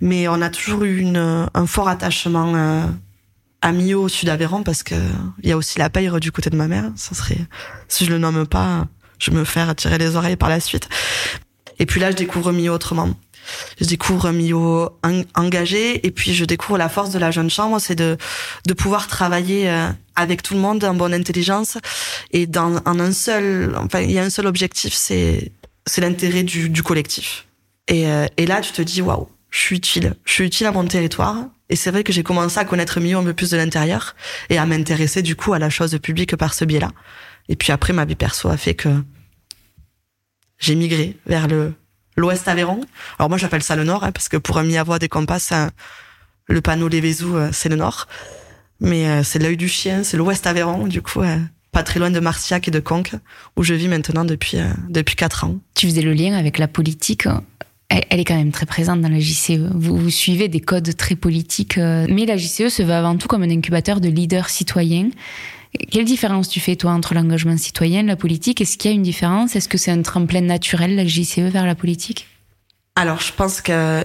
Mais 0.00 0.28
on 0.28 0.40
a 0.42 0.50
toujours 0.50 0.84
eu 0.84 0.98
une, 0.98 1.48
un 1.52 1.66
fort 1.66 1.88
attachement 1.88 2.88
à 3.62 3.72
Millau 3.72 4.02
au 4.02 4.08
sud 4.08 4.28
d'Aveyron 4.28 4.62
parce 4.62 4.82
que 4.82 4.96
il 5.42 5.48
y 5.48 5.52
a 5.52 5.56
aussi 5.56 5.78
la 5.78 5.88
Peyre 5.88 6.18
du 6.20 6.32
côté 6.32 6.50
de 6.50 6.56
ma 6.56 6.66
mère. 6.66 6.90
Ça 6.96 7.14
serait, 7.14 7.38
si 7.88 8.04
je 8.04 8.10
le 8.10 8.18
nomme 8.18 8.46
pas, 8.46 8.86
je 9.18 9.30
me 9.30 9.44
faire 9.44 9.74
tirer 9.76 9.98
les 9.98 10.16
oreilles 10.16 10.36
par 10.36 10.48
la 10.48 10.60
suite. 10.60 10.88
Et 11.78 11.86
puis 11.86 12.00
là, 12.00 12.10
je 12.10 12.16
découvre 12.16 12.52
Millau 12.52 12.74
autrement. 12.74 13.10
Je 13.80 13.86
découvre 13.86 14.30
Millau 14.30 14.90
engagé 15.34 16.06
et 16.06 16.10
puis 16.10 16.34
je 16.34 16.44
découvre 16.44 16.78
la 16.78 16.88
force 16.88 17.10
de 17.10 17.18
la 17.18 17.30
jeune 17.30 17.50
chambre, 17.50 17.78
c'est 17.80 17.96
de 17.96 18.16
pouvoir 18.76 19.06
travailler 19.06 19.70
euh, 19.70 19.88
avec 20.16 20.42
tout 20.42 20.54
le 20.54 20.60
monde 20.60 20.84
en 20.84 20.94
bonne 20.94 21.14
intelligence 21.14 21.78
et 22.30 22.46
dans 22.46 22.76
en 22.84 23.00
un 23.00 23.12
seul, 23.12 23.74
enfin 23.76 24.00
il 24.00 24.10
y 24.10 24.18
a 24.18 24.22
un 24.22 24.30
seul 24.30 24.46
objectif, 24.46 24.94
c'est 24.94 25.52
l'intérêt 25.98 26.42
du, 26.42 26.82
collectif. 26.82 27.46
Et, 27.88 28.06
euh, 28.06 28.26
et 28.36 28.46
là, 28.46 28.60
tu 28.60 28.72
te 28.72 28.82
dis 28.82 29.02
waouh, 29.02 29.28
je 29.50 29.58
suis 29.58 29.76
utile, 29.76 30.14
je 30.24 30.32
suis 30.32 30.44
utile 30.44 30.66
à 30.66 30.72
mon 30.72 30.84
territoire 30.84 31.46
et 31.68 31.76
c'est 31.76 31.90
vrai 31.90 32.04
que 32.04 32.12
j'ai 32.12 32.22
commencé 32.22 32.58
à 32.58 32.64
connaître 32.64 33.00
mieux 33.00 33.16
un 33.16 33.24
peu 33.24 33.34
plus 33.34 33.50
de 33.50 33.56
l'intérieur 33.56 34.14
et 34.50 34.58
à 34.58 34.66
m'intéresser 34.66 35.22
du 35.22 35.36
coup 35.36 35.52
à 35.52 35.58
la 35.58 35.70
chose 35.70 35.98
publique 36.02 36.36
par 36.36 36.54
ce 36.54 36.64
biais-là. 36.64 36.90
Et 37.48 37.56
puis 37.56 37.72
après, 37.72 37.92
ma 37.92 38.04
vie 38.04 38.14
perso 38.14 38.48
a 38.48 38.56
fait 38.56 38.74
que 38.74 38.88
j'ai 40.58 40.74
migré 40.74 41.16
vers 41.26 41.48
le 41.48 41.74
l'Ouest 42.16 42.48
Aveyron. 42.48 42.80
Alors 43.18 43.28
moi, 43.28 43.38
j'appelle 43.38 43.62
ça 43.62 43.76
le 43.76 43.84
Nord, 43.84 44.04
hein, 44.04 44.12
parce 44.12 44.28
que 44.28 44.36
pour 44.36 44.58
un 44.58 44.64
mi-avoir 44.64 44.98
des 44.98 45.08
compas, 45.08 45.38
le 46.46 46.60
panneau 46.60 46.88
Les 46.88 47.00
Vézous, 47.00 47.36
euh, 47.36 47.50
c'est 47.52 47.68
le 47.68 47.76
Nord. 47.76 48.06
Mais 48.80 49.06
euh, 49.06 49.22
c'est 49.22 49.38
l'œil 49.38 49.56
du 49.56 49.68
chien, 49.68 50.02
c'est 50.02 50.16
l'Ouest 50.16 50.46
Aveyron, 50.46 50.86
du 50.86 51.02
coup, 51.02 51.22
euh, 51.22 51.38
pas 51.70 51.82
très 51.82 52.00
loin 52.00 52.10
de 52.10 52.20
Marciac 52.20 52.68
et 52.68 52.70
de 52.70 52.80
Conques, 52.80 53.14
où 53.56 53.62
je 53.62 53.74
vis 53.74 53.88
maintenant 53.88 54.24
depuis 54.24 54.58
depuis 54.88 55.16
quatre 55.16 55.44
ans. 55.44 55.56
Tu 55.74 55.86
faisais 55.86 56.02
le 56.02 56.12
lien 56.12 56.36
avec 56.36 56.58
la 56.58 56.68
politique 56.68 57.26
elle, 57.88 58.20
est 58.20 58.24
quand 58.24 58.36
même 58.36 58.52
très 58.52 58.64
présente 58.64 59.02
dans 59.02 59.10
la 59.10 59.20
JCE. 59.20 59.68
Vous, 59.74 60.08
suivez 60.08 60.48
des 60.48 60.60
codes 60.60 60.96
très 60.96 61.14
politiques, 61.14 61.76
mais 61.76 62.24
la 62.24 62.38
JCE 62.38 62.68
se 62.68 62.82
veut 62.82 62.94
avant 62.94 63.18
tout 63.18 63.28
comme 63.28 63.42
un 63.42 63.50
incubateur 63.50 64.00
de 64.00 64.08
leaders 64.08 64.48
citoyens. 64.48 65.10
Quelle 65.90 66.04
différence 66.04 66.48
tu 66.48 66.60
fais, 66.60 66.76
toi, 66.76 66.92
entre 66.92 67.14
l'engagement 67.14 67.56
citoyen 67.56 68.00
et 68.00 68.06
la 68.06 68.16
politique? 68.16 68.60
Est-ce 68.60 68.76
qu'il 68.76 68.90
y 68.90 68.94
a 68.94 68.96
une 68.96 69.02
différence? 69.02 69.56
Est-ce 69.56 69.68
que 69.68 69.78
c'est 69.78 69.90
un 69.90 70.02
tremplin 70.02 70.42
naturel, 70.42 70.96
la 70.96 71.06
JCE, 71.06 71.50
vers 71.50 71.64
la 71.64 71.74
politique? 71.74 72.26
Alors, 72.94 73.20
je 73.20 73.32
pense 73.32 73.62
que, 73.62 74.04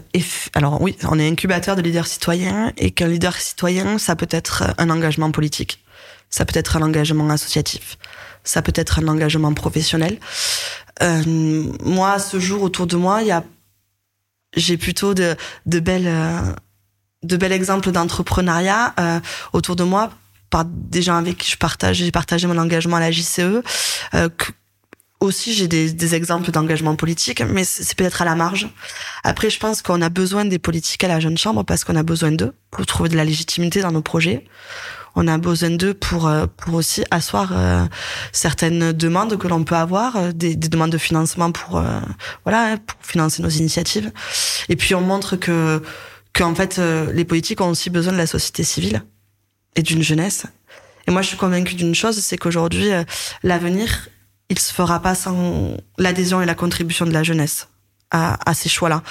alors 0.53 0.81
oui, 0.81 0.95
on 1.03 1.19
est 1.19 1.27
incubateur 1.27 1.75
de 1.75 1.81
leaders 1.81 2.07
citoyens 2.07 2.71
et 2.77 2.91
qu'un 2.91 3.09
leader 3.09 3.35
citoyen, 3.35 3.97
ça 3.97 4.15
peut 4.15 4.29
être 4.31 4.63
un 4.77 4.89
engagement 4.89 5.29
politique, 5.31 5.83
ça 6.29 6.45
peut 6.45 6.57
être 6.57 6.77
un 6.77 6.81
engagement 6.81 7.29
associatif, 7.29 7.97
ça 8.45 8.61
peut 8.61 8.71
être 8.75 8.99
un 8.99 9.09
engagement 9.09 9.53
professionnel. 9.53 10.17
Euh, 11.01 11.21
moi, 11.83 12.17
ce 12.17 12.39
jour, 12.39 12.63
autour 12.63 12.87
de 12.87 12.95
moi, 12.95 13.21
il 13.23 13.27
y 13.27 13.31
a 13.31 13.43
j'ai 14.55 14.77
plutôt 14.77 15.13
de, 15.13 15.35
belles 15.65 16.11
de 17.23 17.37
bels 17.37 17.51
exemples 17.51 17.91
d'entrepreneuriat 17.91 18.93
euh, 18.97 19.19
autour 19.51 19.75
de 19.75 19.83
moi 19.83 20.11
par 20.49 20.65
des 20.65 21.01
gens 21.01 21.17
avec 21.17 21.37
qui 21.37 21.51
je 21.51 21.57
partage 21.57 21.97
j'ai 21.97 22.11
partagé 22.11 22.47
mon 22.47 22.57
engagement 22.57 22.97
à 22.97 22.99
la 22.99 23.11
JCE 23.11 23.61
euh, 24.13 24.29
aussi 25.19 25.53
j'ai 25.53 25.67
des, 25.67 25.91
des 25.91 26.15
exemples 26.15 26.51
d'engagement 26.51 26.95
politique 26.95 27.41
mais 27.41 27.63
c'est 27.63 27.95
peut-être 27.97 28.21
à 28.21 28.25
la 28.25 28.35
marge. 28.35 28.69
Après 29.23 29.49
je 29.49 29.59
pense 29.59 29.81
qu'on 29.81 30.01
a 30.01 30.09
besoin 30.09 30.45
des 30.45 30.59
politiques 30.59 31.03
à 31.03 31.07
la 31.07 31.19
jeune 31.19 31.37
chambre 31.37 31.63
parce 31.63 31.83
qu'on 31.83 31.95
a 31.95 32.03
besoin 32.03 32.31
d'eux 32.31 32.53
pour 32.71 32.85
trouver 32.85 33.09
de 33.09 33.15
la 33.15 33.25
légitimité 33.25 33.81
dans 33.81 33.91
nos 33.91 34.01
projets. 34.01 34.45
On 35.15 35.27
a 35.27 35.39
besoin 35.39 35.71
d'eux 35.71 35.95
pour 35.95 36.27
euh, 36.27 36.45
pour 36.57 36.75
aussi 36.75 37.03
asseoir 37.09 37.51
euh, 37.51 37.85
certaines 38.31 38.91
demandes 38.91 39.35
que 39.37 39.47
l'on 39.47 39.63
peut 39.63 39.75
avoir, 39.75 40.15
euh, 40.15 40.31
des, 40.31 40.55
des, 40.55 40.69
demandes 40.69 40.91
de 40.91 40.99
financement 40.99 41.51
pour 41.51 41.81
voilà 42.45 42.73
hein, 42.73 42.77
pour 42.77 42.97
financer 43.01 43.41
nos 43.41 43.49
initiatives. 43.49 44.11
Et 44.69 44.75
puis 44.75 44.93
on 44.93 45.01
montre 45.01 45.35
que 45.35 45.81
qu'en 46.33 46.53
fait 46.53 46.77
les 46.77 47.25
politiques 47.25 47.61
ont 47.61 47.69
aussi 47.69 47.89
besoin 47.89 48.13
de 48.13 48.17
la 48.17 48.27
société 48.27 48.63
civile 48.63 49.01
et 49.77 49.83
d'une 49.83 50.03
jeunesse. 50.03 50.45
Et 51.07 51.11
moi 51.11 51.21
je 51.21 51.27
suis 51.27 51.37
convaincue 51.37 51.75
d'une 51.75 51.95
chose, 51.95 52.19
c'est 52.19 52.37
qu'aujourd'hui 52.37 52.89
l'avenir 53.43 54.09
il 54.49 54.59
se 54.59 54.73
fera 54.73 55.01
pas 55.01 55.15
sans 55.15 55.77
l'adhésion 55.97 56.41
et 56.41 56.45
la 56.45 56.55
contribution 56.55 57.05
de 57.05 57.11
la 57.11 57.23
jeunesse 57.23 57.67
à, 58.11 58.53
ces 58.53 58.69
choix-là. 58.69 59.03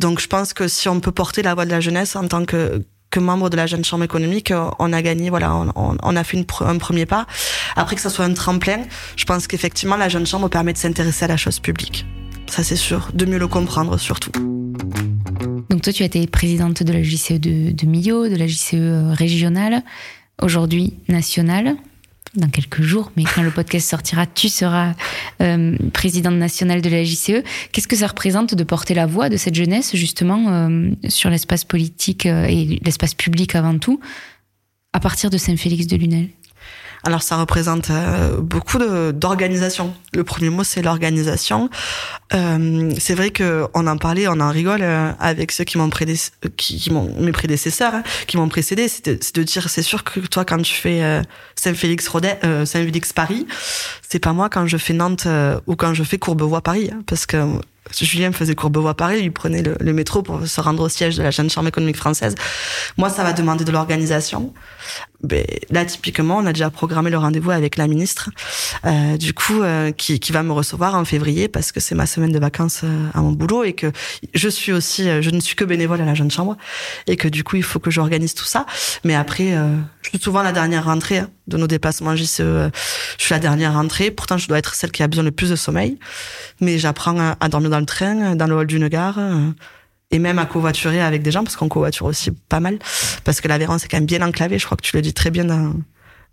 Donc 0.00 0.20
je 0.20 0.26
pense 0.26 0.52
que 0.52 0.66
si 0.66 0.88
on 0.88 1.00
peut 1.00 1.12
porter 1.12 1.42
la 1.42 1.54
voix 1.54 1.64
de 1.64 1.70
la 1.70 1.80
jeunesse 1.80 2.16
en 2.16 2.26
tant 2.26 2.44
que 2.44 2.84
que 3.10 3.20
membre 3.20 3.50
de 3.50 3.56
la 3.58 3.66
jeune 3.66 3.84
chambre 3.84 4.04
économique, 4.04 4.52
euh, 4.52 4.70
on 4.78 4.90
a 4.90 5.02
gagné, 5.02 5.28
voilà, 5.28 5.54
on, 5.54 6.16
a 6.16 6.24
fait 6.24 6.42
un 6.60 6.78
premier 6.78 7.04
pas. 7.04 7.26
Après 7.76 7.94
que 7.94 8.00
ça 8.00 8.08
soit 8.08 8.24
un 8.24 8.32
tremplin, 8.32 8.84
je 9.16 9.26
pense 9.26 9.46
qu'effectivement 9.46 9.98
la 9.98 10.08
jeune 10.08 10.26
chambre 10.26 10.48
permet 10.48 10.72
de 10.72 10.78
s'intéresser 10.78 11.26
à 11.26 11.28
la 11.28 11.36
chose 11.36 11.60
publique. 11.60 12.06
Ça 12.52 12.62
c'est 12.62 12.76
sûr, 12.76 13.08
de 13.14 13.24
mieux 13.24 13.38
le 13.38 13.48
comprendre 13.48 13.98
surtout. 13.98 14.30
Donc 15.70 15.80
toi 15.80 15.90
tu 15.90 16.02
as 16.02 16.04
été 16.04 16.26
présidente 16.26 16.82
de 16.82 16.92
la 16.92 17.02
JCE 17.02 17.40
de, 17.40 17.86
Millau, 17.86 18.28
de 18.28 18.36
la 18.36 18.46
JCE 18.46 18.74
euh, 18.74 19.14
régionale, 19.14 19.82
aujourd'hui 20.42 20.92
nationale 21.08 21.76
dans 22.34 22.50
quelques 22.50 22.82
jours, 22.82 23.10
mais 23.16 23.24
quand 23.24 23.40
le 23.40 23.50
podcast 23.50 23.88
sortira, 23.88 24.26
tu 24.26 24.50
seras 24.50 24.92
euh, 25.40 25.78
présidente 25.94 26.34
nationale 26.34 26.82
de 26.82 26.90
la 26.90 27.04
JCE. 27.04 27.42
Qu'est-ce 27.72 27.88
que 27.88 27.96
ça 27.96 28.08
représente 28.08 28.54
de 28.54 28.64
porter 28.64 28.92
la 28.92 29.06
voix 29.06 29.30
de 29.30 29.38
cette 29.38 29.54
jeunesse, 29.54 29.96
justement, 29.96 30.48
euh, 30.50 30.90
sur 31.08 31.30
l'espace 31.30 31.64
politique 31.64 32.26
et 32.26 32.78
l'espace 32.84 33.14
public 33.14 33.54
avant 33.54 33.78
tout, 33.78 33.98
à 34.92 35.00
partir 35.00 35.30
de 35.30 35.38
Saint-Félix 35.38 35.86
de 35.86 35.96
Lunel 35.96 36.28
Alors 37.04 37.22
ça 37.22 37.36
représente 37.36 37.90
euh, 37.90 38.40
beaucoup 38.40 38.78
d'organisation. 39.12 39.94
Le 40.12 40.24
premier 40.24 40.50
mot 40.50 40.64
c'est 40.64 40.82
l'organisation. 40.82 41.68
Euh, 42.34 42.92
c'est 42.98 43.14
vrai 43.14 43.30
que 43.30 43.66
on 43.74 43.86
en 43.86 43.96
parlait, 43.96 44.28
on 44.28 44.40
en 44.40 44.50
rigole 44.50 44.82
euh, 44.82 45.12
avec 45.18 45.52
ceux 45.52 45.64
qui 45.64 45.78
m'ont 45.78 45.90
qui, 46.56 46.78
qui 46.78 46.90
mes 46.90 47.32
prédécesseurs, 47.32 47.94
hein, 47.94 48.02
qui 48.26 48.36
m'ont 48.36 48.48
précédé, 48.48 48.88
c'est 48.88 49.06
de, 49.06 49.18
de, 49.34 49.42
dire 49.42 49.68
c'est 49.68 49.82
sûr 49.82 50.04
que 50.04 50.20
toi 50.20 50.44
quand 50.44 50.62
tu 50.62 50.74
fais 50.74 51.02
euh, 51.02 51.22
Saint-Félix 51.56 52.08
euh, 52.44 52.64
Saint-Félix 52.64 53.12
Paris, 53.12 53.46
c'est 54.08 54.18
pas 54.18 54.32
moi 54.32 54.48
quand 54.48 54.66
je 54.66 54.76
fais 54.76 54.94
Nantes 54.94 55.26
ou 55.66 55.76
quand 55.76 55.94
je 55.94 56.04
fais 56.04 56.18
Courbevoie 56.18 56.62
Paris, 56.62 56.90
hein, 56.92 57.02
parce 57.06 57.26
que 57.26 57.36
Julien 58.00 58.32
faisait 58.32 58.54
Courbevoie 58.54 58.94
Paris, 58.94 59.20
il 59.22 59.32
prenait 59.32 59.62
le, 59.62 59.76
le, 59.78 59.92
métro 59.92 60.22
pour 60.22 60.46
se 60.46 60.60
rendre 60.60 60.84
au 60.84 60.88
siège 60.88 61.16
de 61.16 61.22
la 61.22 61.30
jeune 61.30 61.50
chambre 61.50 61.68
économique 61.68 61.96
française. 61.96 62.34
Moi, 62.96 63.10
ça 63.10 63.22
va 63.22 63.32
demander 63.32 63.64
de 63.64 63.72
l'organisation. 63.72 64.54
Ben, 65.22 65.46
là, 65.70 65.84
typiquement, 65.84 66.38
on 66.38 66.46
a 66.46 66.52
déjà 66.52 66.68
programmé 66.70 67.08
le 67.08 67.16
rendez-vous 67.16 67.52
avec 67.52 67.76
la 67.76 67.86
ministre, 67.86 68.30
euh, 68.84 69.16
du 69.16 69.32
coup, 69.34 69.62
euh, 69.62 69.92
qui, 69.92 70.18
qui, 70.18 70.32
va 70.32 70.42
me 70.42 70.52
recevoir 70.52 70.96
en 70.96 71.04
février 71.04 71.46
parce 71.46 71.70
que 71.70 71.78
c'est 71.78 71.94
ma 71.94 72.06
semaine 72.06 72.32
de 72.32 72.38
vacances 72.40 72.80
euh, 72.82 73.08
à 73.14 73.20
mon 73.20 73.30
boulot 73.30 73.62
et 73.62 73.72
que 73.72 73.92
je 74.34 74.48
suis 74.48 74.72
aussi, 74.72 75.08
euh, 75.08 75.22
je 75.22 75.30
ne 75.30 75.38
suis 75.38 75.54
que 75.54 75.64
bénévole 75.64 76.00
à 76.00 76.04
la 76.04 76.14
jeune 76.14 76.30
chambre 76.30 76.56
et 77.06 77.16
que 77.16 77.28
du 77.28 77.44
coup, 77.44 77.54
il 77.54 77.62
faut 77.62 77.78
que 77.78 77.90
j'organise 77.90 78.34
tout 78.34 78.44
ça. 78.44 78.66
Mais 79.04 79.14
après, 79.14 79.54
euh, 79.54 79.76
je 80.02 80.08
suis 80.08 80.18
souvent 80.18 80.42
la 80.42 80.50
dernière 80.50 80.86
rentrée 80.86 81.18
hein, 81.18 81.30
de 81.46 81.56
nos 81.56 81.68
déplacements 81.68 82.16
JCE. 82.16 82.38
je 82.38 82.70
suis 83.18 83.32
la 83.32 83.38
dernière 83.38 83.74
rentrée. 83.74 84.10
Pourtant, 84.10 84.38
je 84.38 84.48
dois 84.48 84.58
être 84.58 84.74
celle 84.74 84.90
qui 84.90 85.04
a 85.04 85.06
besoin 85.06 85.24
le 85.24 85.30
plus 85.30 85.50
de 85.50 85.56
sommeil. 85.56 85.98
Mais 86.60 86.78
j'apprends 86.78 87.18
à, 87.20 87.36
à 87.38 87.48
dormir 87.48 87.70
dans 87.70 87.80
le 87.80 87.86
train, 87.86 88.34
dans 88.34 88.46
le 88.48 88.56
hall 88.56 88.66
d'une 88.66 88.88
gare 88.88 89.18
et 90.12 90.18
même 90.18 90.38
à 90.38 90.46
covoiturer 90.46 91.00
avec 91.00 91.22
des 91.22 91.30
gens 91.30 91.42
parce 91.42 91.56
qu'on 91.56 91.68
covoiture 91.68 92.06
aussi 92.06 92.30
pas 92.30 92.60
mal 92.60 92.78
parce 93.24 93.40
que 93.40 93.48
l'Aveyron 93.48 93.78
c'est 93.78 93.88
quand 93.88 93.96
même 93.96 94.06
bien 94.06 94.22
enclavé 94.22 94.58
je 94.58 94.66
crois 94.66 94.76
que 94.76 94.82
tu 94.82 94.94
le 94.94 95.02
dis 95.02 95.14
très 95.14 95.30
bien 95.30 95.44
dans 95.44 95.74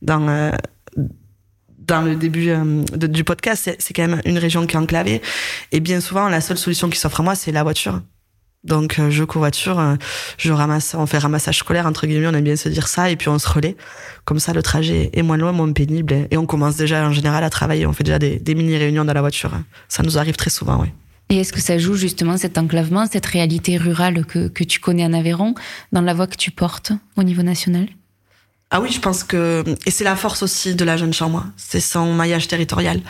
dans 0.01 0.27
euh, 0.27 0.51
le 0.95 2.15
début 2.15 2.50
euh, 2.50 2.83
du 2.95 3.24
podcast 3.24 3.75
c'est 3.79 3.93
quand 3.93 4.07
même 4.07 4.21
une 4.25 4.38
région 4.38 4.67
qui 4.67 4.75
est 4.75 4.79
enclavée 4.79 5.21
et 5.71 5.79
bien 5.79 6.01
souvent 6.01 6.29
la 6.29 6.41
seule 6.41 6.57
solution 6.57 6.89
qui 6.89 7.00
s'offre 7.00 7.21
à 7.21 7.24
moi 7.24 7.36
c'est 7.36 7.51
la 7.51 7.63
voiture 7.63 8.01
donc 8.65 9.00
euh, 9.00 9.09
je 9.09 9.24
covoiture, 9.24 9.95
je 10.38 10.51
ramasse, 10.51 10.93
on 10.93 11.05
fait 11.05 11.17
ramassage 11.17 11.59
scolaire 11.59 11.86
entre 11.86 12.05
guillemets, 12.05 12.27
on 12.27 12.33
aime 12.33 12.43
bien 12.43 12.57
se 12.57 12.67
dire 12.67 12.89
ça, 12.89 13.09
et 13.09 13.15
puis 13.15 13.29
on 13.29 13.39
se 13.39 13.48
relaie. 13.48 13.77
Comme 14.25 14.38
ça, 14.38 14.51
le 14.51 14.62
trajet 14.62 15.09
est 15.13 15.21
moins 15.21 15.38
loin, 15.38 15.53
moins 15.53 15.71
pénible, 15.71 16.27
et 16.29 16.36
on 16.36 16.45
commence 16.45 16.75
déjà 16.75 17.07
en 17.07 17.13
général 17.13 17.45
à 17.45 17.50
travailler. 17.50 17.86
On 17.86 17.93
fait 17.93 18.03
déjà 18.03 18.19
des, 18.19 18.38
des 18.38 18.55
mini 18.55 18.75
réunions 18.75 19.05
dans 19.05 19.13
la 19.13 19.21
voiture. 19.21 19.51
Ça 19.88 20.03
nous 20.03 20.17
arrive 20.17 20.36
très 20.36 20.50
souvent, 20.50 20.81
oui. 20.81 20.89
Et 21.31 21.38
est-ce 21.38 21.53
que 21.53 21.62
ça 21.62 21.77
joue 21.77 21.95
justement 21.95 22.38
cet 22.38 22.57
enclavement, 22.57 23.05
cette 23.05 23.27
réalité 23.27 23.77
rurale 23.77 24.25
que, 24.25 24.48
que 24.48 24.63
tu 24.63 24.79
connais 24.79 25.05
en 25.05 25.13
Aveyron 25.13 25.53
dans 25.91 26.01
la 26.01 26.13
voie 26.15 26.25
que 26.25 26.36
tu 26.36 26.50
portes 26.50 26.91
au 27.17 27.24
niveau 27.24 27.43
national? 27.43 27.88
Ah 28.71 28.81
oui, 28.81 28.91
je 28.91 29.00
pense 29.00 29.24
que 29.24 29.63
et 29.88 29.91
c'est 29.91 30.03
la 30.03 30.15
force 30.15 30.43
aussi 30.43 30.75
de 30.75 30.86
la 30.86 30.95
jeune 30.95 31.13
chambre, 31.13 31.45
c'est 31.57 31.79
son 31.79 32.13
maillage 32.13 32.48
territorial. 32.48 33.01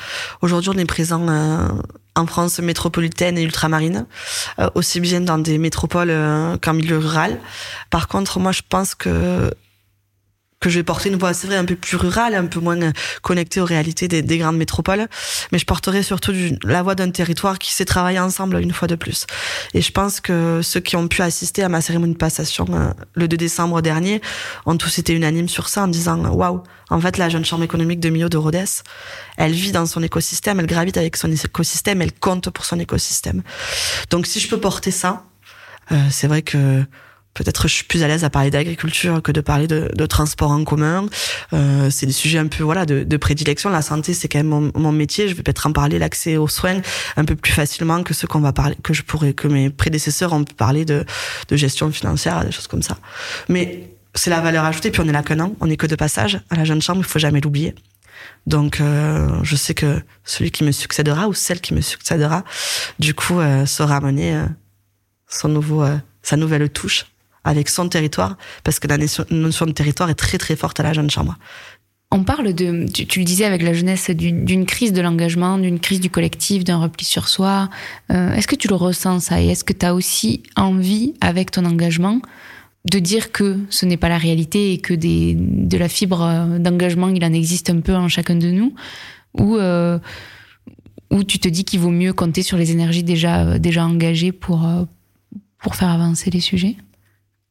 Aujourd'hui, 0.41 0.71
on 0.73 0.77
est 0.77 0.85
présent 0.85 1.27
euh, 1.27 1.67
en 2.15 2.25
France 2.25 2.59
métropolitaine 2.59 3.37
et 3.37 3.43
ultramarine, 3.43 4.05
euh, 4.59 4.69
aussi 4.75 5.01
bien 5.01 5.19
dans 5.19 5.37
des 5.37 5.57
métropoles 5.57 6.11
euh, 6.11 6.57
qu'en 6.61 6.73
milieu 6.73 6.97
rural. 6.97 7.39
Par 7.89 8.07
contre, 8.07 8.39
moi, 8.39 8.53
je 8.53 8.61
pense 8.67 8.95
que 8.95 9.51
que 10.59 10.69
je 10.69 10.79
vais 10.79 10.83
porter 10.83 11.09
une 11.09 11.15
voix, 11.15 11.33
c'est 11.33 11.47
vrai, 11.47 11.55
un 11.55 11.65
peu 11.65 11.75
plus 11.75 11.95
rurale, 11.95 12.35
un 12.35 12.45
peu 12.45 12.59
moins 12.59 12.77
connectée 13.21 13.61
aux 13.61 13.65
réalités 13.65 14.07
des, 14.07 14.21
des 14.21 14.37
grandes 14.37 14.57
métropoles. 14.57 15.07
Mais 15.51 15.57
je 15.57 15.65
porterai 15.65 16.03
surtout 16.03 16.33
la 16.63 16.83
voix 16.83 16.95
d'un 16.95 17.09
territoire 17.09 17.59
qui 17.59 17.71
s'est 17.71 17.85
travaillé 17.85 18.19
ensemble 18.19 18.59
une 18.59 18.73
fois 18.73 18.87
de 18.87 18.95
plus. 18.95 19.25
Et 19.73 19.81
je 19.81 19.91
pense 19.91 20.19
que 20.19 20.61
ceux 20.61 20.79
qui 20.81 20.95
ont 20.95 21.07
pu 21.07 21.21
assister 21.21 21.63
à 21.63 21.69
ma 21.69 21.81
cérémonie 21.81 22.13
de 22.13 22.17
passation 22.17 22.65
euh, 22.71 22.91
le 23.13 23.27
2 23.27 23.37
décembre 23.37 23.81
dernier 23.81 24.21
ont 24.65 24.75
tous 24.75 24.99
été 24.99 25.13
unanimes 25.13 25.49
sur 25.49 25.69
ça 25.69 25.83
en 25.83 25.87
disant 25.87 26.19
waouh, 26.29 26.63
en 26.89 26.99
fait, 26.99 27.17
la 27.17 27.29
jeune 27.29 27.45
chambre 27.45 27.63
économique 27.63 27.99
de 27.99 28.09
Millau 28.09 28.29
de 28.29 28.37
Rhodes, 28.37 28.49
elle 29.37 29.51
vit 29.51 29.71
dans 29.71 29.85
son 29.85 30.01
écosystème, 30.01 30.59
elle 30.59 30.65
gravite 30.65 30.97
avec 30.97 31.15
son 31.15 31.31
écosystème, 31.31 32.01
elle 32.01 32.13
compte 32.13 32.49
pour 32.49 32.65
son 32.65 32.79
écosystème. 32.79 33.43
Donc 34.09 34.25
si 34.25 34.39
je 34.39 34.49
peux 34.49 34.59
porter 34.59 34.91
ça, 34.91 35.23
euh, 35.91 35.95
c'est 36.09 36.27
vrai 36.27 36.41
que 36.41 36.83
peut-être 37.43 37.67
je 37.67 37.73
suis 37.75 37.83
plus 37.83 38.03
à 38.03 38.07
l'aise 38.07 38.23
à 38.23 38.29
parler 38.29 38.51
d'agriculture 38.51 39.21
que 39.21 39.31
de 39.31 39.41
parler 39.41 39.67
de, 39.67 39.89
de 39.95 40.05
transport 40.05 40.51
en 40.51 40.63
commun. 40.63 41.07
Euh, 41.53 41.89
c'est 41.89 42.05
des 42.05 42.11
sujets 42.11 42.37
un 42.37 42.47
peu 42.47 42.63
voilà 42.63 42.85
de, 42.85 43.03
de 43.03 43.17
prédilection. 43.17 43.69
La 43.69 43.81
santé, 43.81 44.13
c'est 44.13 44.27
quand 44.27 44.39
même 44.39 44.47
mon, 44.47 44.71
mon, 44.75 44.91
métier. 44.91 45.27
Je 45.27 45.33
vais 45.33 45.43
peut-être 45.43 45.65
en 45.67 45.71
parler 45.71 45.99
l'accès 45.99 46.37
aux 46.37 46.47
soins 46.47 46.81
un 47.15 47.25
peu 47.25 47.35
plus 47.35 47.53
facilement 47.53 48.03
que 48.03 48.13
ce 48.13 48.25
qu'on 48.25 48.41
va 48.41 48.51
parler, 48.51 48.75
que 48.83 48.93
je 48.93 49.03
pourrais, 49.03 49.33
que 49.33 49.47
mes 49.47 49.69
prédécesseurs 49.69 50.33
ont 50.33 50.43
pu 50.43 50.53
parler 50.53 50.85
de, 50.85 51.05
de 51.47 51.55
gestion 51.55 51.91
financière, 51.91 52.43
des 52.43 52.51
choses 52.51 52.67
comme 52.67 52.83
ça. 52.83 52.97
Mais 53.47 53.89
c'est 54.15 54.29
la 54.29 54.41
valeur 54.41 54.65
ajoutée. 54.65 54.91
Puis 54.91 55.01
on 55.01 55.07
est 55.07 55.13
là 55.13 55.23
qu'un 55.23 55.39
an, 55.39 55.55
on 55.61 55.69
est 55.69 55.77
que 55.77 55.87
de 55.87 55.95
passage 55.95 56.41
à 56.49 56.55
la 56.55 56.65
jeune 56.65 56.81
chambre. 56.81 56.99
Il 56.99 57.05
faut 57.05 57.19
jamais 57.19 57.39
l'oublier. 57.39 57.75
Donc, 58.47 58.81
euh, 58.81 59.39
je 59.43 59.55
sais 59.55 59.73
que 59.73 60.01
celui 60.23 60.51
qui 60.51 60.63
me 60.63 60.71
succédera 60.71 61.27
ou 61.27 61.33
celle 61.33 61.61
qui 61.61 61.73
me 61.73 61.81
succédera, 61.81 62.43
du 62.99 63.13
coup, 63.13 63.39
euh, 63.39 63.65
saura 63.65 63.97
amener 63.97 64.35
euh, 64.35 64.45
son 65.27 65.49
nouveau, 65.49 65.83
euh, 65.83 65.97
sa 66.21 66.35
nouvelle 66.35 66.69
touche 66.69 67.05
avec 67.43 67.69
son 67.69 67.89
territoire, 67.89 68.37
parce 68.63 68.79
que 68.79 68.87
la 68.87 68.97
notion 68.97 69.65
de 69.65 69.71
territoire 69.71 70.09
est 70.09 70.15
très 70.15 70.37
très 70.37 70.55
forte 70.55 70.79
à 70.79 70.83
la 70.83 70.93
jeune 70.93 71.09
chambre. 71.09 71.37
On 72.11 72.23
parle 72.23 72.53
de, 72.53 72.87
tu, 72.91 73.19
le 73.19 73.25
disais 73.25 73.45
avec 73.45 73.61
la 73.61 73.73
jeunesse, 73.73 74.09
d'une 74.09 74.65
crise 74.65 74.93
de 74.93 75.01
l'engagement, 75.01 75.59
d'une 75.59 75.79
crise 75.79 75.99
du 75.99 76.09
collectif, 76.09 76.63
d'un 76.63 76.77
repli 76.77 77.05
sur 77.05 77.27
soi. 77.27 77.69
Euh, 78.11 78.33
est-ce 78.33 78.47
que 78.47 78.55
tu 78.55 78.67
le 78.67 78.73
ressens 78.73 79.19
ça? 79.19 79.39
Et 79.39 79.49
est-ce 79.49 79.63
que 79.63 79.73
tu 79.73 79.85
as 79.85 79.93
aussi 79.93 80.41
envie, 80.55 81.13
avec 81.21 81.51
ton 81.51 81.65
engagement, 81.65 82.19
de 82.89 82.97
dire 82.97 83.31
que 83.31 83.59
ce 83.69 83.85
n'est 83.85 83.97
pas 83.97 84.09
la 84.09 84.17
réalité 84.17 84.73
et 84.73 84.79
que 84.79 84.95
des, 84.95 85.35
de 85.37 85.77
la 85.77 85.87
fibre 85.87 86.57
d'engagement, 86.57 87.09
il 87.09 87.23
en 87.23 87.31
existe 87.31 87.69
un 87.69 87.81
peu 87.81 87.95
en 87.95 88.07
chacun 88.07 88.35
de 88.35 88.49
nous? 88.49 88.73
Ou, 89.37 89.57
euh, 89.57 89.99
ou 91.11 91.23
tu 91.23 91.37
te 91.37 91.47
dis 91.47 91.63
qu'il 91.63 91.79
vaut 91.79 91.91
mieux 91.91 92.13
compter 92.13 92.41
sur 92.41 92.57
les 92.57 92.71
énergies 92.71 93.03
déjà, 93.03 93.59
déjà 93.59 93.85
engagées 93.85 94.31
pour, 94.31 94.65
euh, 94.65 94.85
pour 95.59 95.75
faire 95.75 95.89
avancer 95.89 96.31
les 96.31 96.39
sujets? 96.39 96.75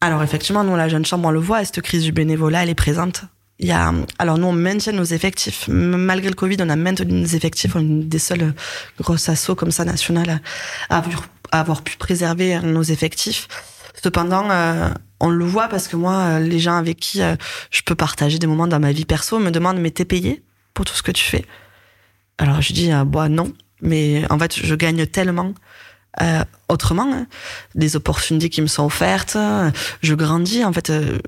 Alors 0.01 0.23
effectivement, 0.23 0.65
nous, 0.65 0.77
la 0.77 0.89
jeune 0.89 1.05
chambre, 1.05 1.29
on 1.29 1.31
le 1.31 1.41
voit, 1.41 1.65
cette 1.65 1.81
crise 1.81 2.05
du 2.05 2.13
bénévolat, 2.13 2.63
elle 2.63 2.71
est 2.71 2.75
présente. 2.75 3.25
Il 3.59 3.67
y 3.67 3.73
a, 3.73 3.93
alors 4.21 4.39
nous, 4.39 4.47
on 4.47 4.53
maintient 4.53 4.93
nos 4.93 5.05
effectifs. 5.05 5.67
Malgré 5.69 6.29
le 6.29 6.37
Covid, 6.37 6.59
on 6.61 6.69
a 6.69 6.77
maintenu 6.77 7.13
nos 7.13 7.27
effectifs. 7.27 7.75
On 7.75 7.81
est 7.81 8.05
des 8.05 8.21
seules 8.21 8.55
grosses 9.01 9.29
assauts 9.29 9.57
comme 9.57 9.73
ça 9.73 9.85
nationales 9.85 10.41
à 10.89 11.03
avoir 11.51 11.83
pu 11.83 11.97
préserver 11.97 12.61
nos 12.61 12.83
effectifs. 12.83 13.49
Cependant, 14.01 14.49
euh, 14.51 14.89
on 15.19 15.31
le 15.31 15.45
voit 15.45 15.69
parce 15.69 15.89
que 15.89 15.97
moi, 15.97 16.39
les 16.39 16.61
gens 16.61 16.77
avec 16.77 16.99
qui 16.99 17.21
euh, 17.21 17.35
je 17.71 17.83
peux 17.83 17.95
partager 17.95 18.39
des 18.39 18.47
moments 18.47 18.69
dans 18.69 18.79
ma 18.79 18.93
vie 18.93 19.05
perso 19.05 19.39
me 19.39 19.51
demandent 19.51 19.81
mais 19.81 19.91
t'es 19.91 20.05
payé 20.05 20.43
pour 20.75 20.85
tout 20.85 20.95
ce 20.95 21.03
que 21.03 21.11
tu 21.11 21.25
fais? 21.25 21.45
Alors 22.39 22.63
je 22.63 22.73
dis 22.73 22.93
euh, 22.93 23.05
bah 23.05 23.29
non, 23.29 23.53
mais 23.81 24.23
en 24.31 24.39
fait 24.39 24.55
je 24.55 24.75
gagne 24.77 25.07
tellement 25.07 25.53
euh, 26.23 26.45
autrement, 26.69 27.13
hein. 27.13 27.27
les 27.75 27.97
opportunités 27.97 28.49
qui 28.49 28.63
me 28.63 28.67
sont 28.67 28.85
offertes, 28.85 29.37
je 30.03 30.15
grandis. 30.15 30.65
En 30.65 30.73
fait, 30.73 30.91
euh, 30.91 31.19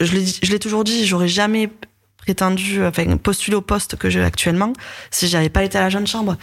je, 0.00 0.50
l'ai 0.50 0.58
toujours 0.58 0.84
dit, 0.84 1.06
j'aurais 1.06 1.28
jamais 1.28 1.70
prétendu, 2.16 2.84
enfin, 2.84 3.16
postulé 3.16 3.56
au 3.56 3.62
poste 3.62 3.96
que 3.96 4.08
j'ai 4.08 4.22
actuellement 4.22 4.72
si 5.10 5.26
j'avais 5.26 5.48
pas 5.48 5.64
été 5.64 5.76
à 5.78 5.80
la 5.80 5.90
jeune 5.90 6.06
chambre. 6.06 6.36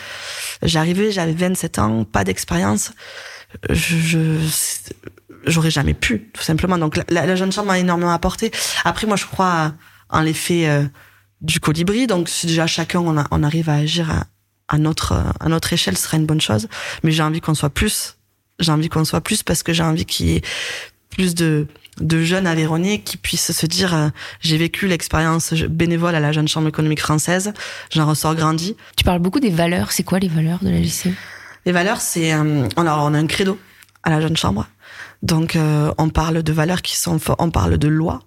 J'arrivais, 0.61 1.11
j'avais 1.11 1.31
27 1.31 1.79
ans, 1.79 2.03
pas 2.03 2.23
d'expérience. 2.23 2.91
J'aurais 5.45 5.71
jamais 5.71 5.93
pu, 5.93 6.29
tout 6.33 6.43
simplement. 6.43 6.77
Donc, 6.77 6.99
la, 7.09 7.35
jeune 7.35 7.51
chambre 7.51 7.67
m'a 7.69 7.79
énormément 7.79 8.11
apporté. 8.11 8.51
Après, 8.83 9.07
moi, 9.07 9.15
je 9.15 9.25
crois 9.25 9.73
en 10.09 10.21
l'effet 10.21 10.67
euh, 10.67 10.83
du 11.39 11.61
colibri. 11.61 12.07
Donc, 12.07 12.27
si 12.27 12.45
déjà 12.45 12.67
chacun, 12.67 12.99
on, 12.99 13.23
on 13.31 13.43
arrive 13.43 13.69
à 13.69 13.75
agir 13.75 14.11
à, 14.11 14.25
à 14.69 14.77
notre 14.77 15.13
à 15.39 15.49
notre 15.49 15.73
échelle 15.73 15.97
ce 15.97 16.03
serait 16.03 16.17
une 16.17 16.25
bonne 16.25 16.41
chose. 16.41 16.67
Mais 17.03 17.11
j'ai 17.11 17.23
envie 17.23 17.41
qu'on 17.41 17.55
soit 17.55 17.69
plus 17.69 18.15
j'ai 18.59 18.71
envie 18.71 18.89
qu'on 18.89 19.05
soit 19.05 19.21
plus 19.21 19.43
parce 19.43 19.63
que 19.63 19.73
j'ai 19.73 19.83
envie 19.83 20.05
qu'il 20.05 20.27
y 20.27 20.35
ait 20.35 20.41
plus 21.09 21.35
de 21.35 21.67
de 21.99 22.21
jeunes 22.23 22.47
Aveyronais 22.47 22.99
qui 22.99 23.17
puissent 23.17 23.51
se 23.51 23.65
dire 23.65 23.93
euh, 23.93 24.09
j'ai 24.39 24.57
vécu 24.57 24.87
l'expérience 24.87 25.53
bénévole 25.53 26.15
à 26.15 26.21
la 26.21 26.31
jeune 26.31 26.47
chambre 26.47 26.69
économique 26.69 27.01
française. 27.01 27.51
J'en 27.91 28.07
ressors 28.07 28.35
grandi. 28.35 28.77
Tu 28.95 29.03
parles 29.03 29.19
beaucoup 29.19 29.41
des 29.41 29.49
valeurs. 29.49 29.91
C'est 29.91 30.03
quoi 30.03 30.19
les 30.19 30.29
valeurs 30.29 30.59
de 30.61 30.69
la 30.69 30.81
JCE 30.81 31.09
les 31.65 31.73
valeurs 31.73 31.99
c'est 31.99 32.33
euh, 32.33 32.67
on 32.77 32.85
a 32.85 32.97
on 32.97 33.13
a 33.13 33.17
un 33.17 33.27
credo 33.27 33.59
à 34.03 34.09
la 34.09 34.21
jeune 34.21 34.37
chambre. 34.37 34.67
Donc 35.23 35.55
euh, 35.55 35.91
on 35.97 36.09
parle 36.09 36.41
de 36.41 36.53
valeurs 36.53 36.81
qui 36.81 36.97
sont 36.97 37.19
on 37.37 37.51
parle 37.51 37.77
de 37.77 37.87
loi 37.87 38.21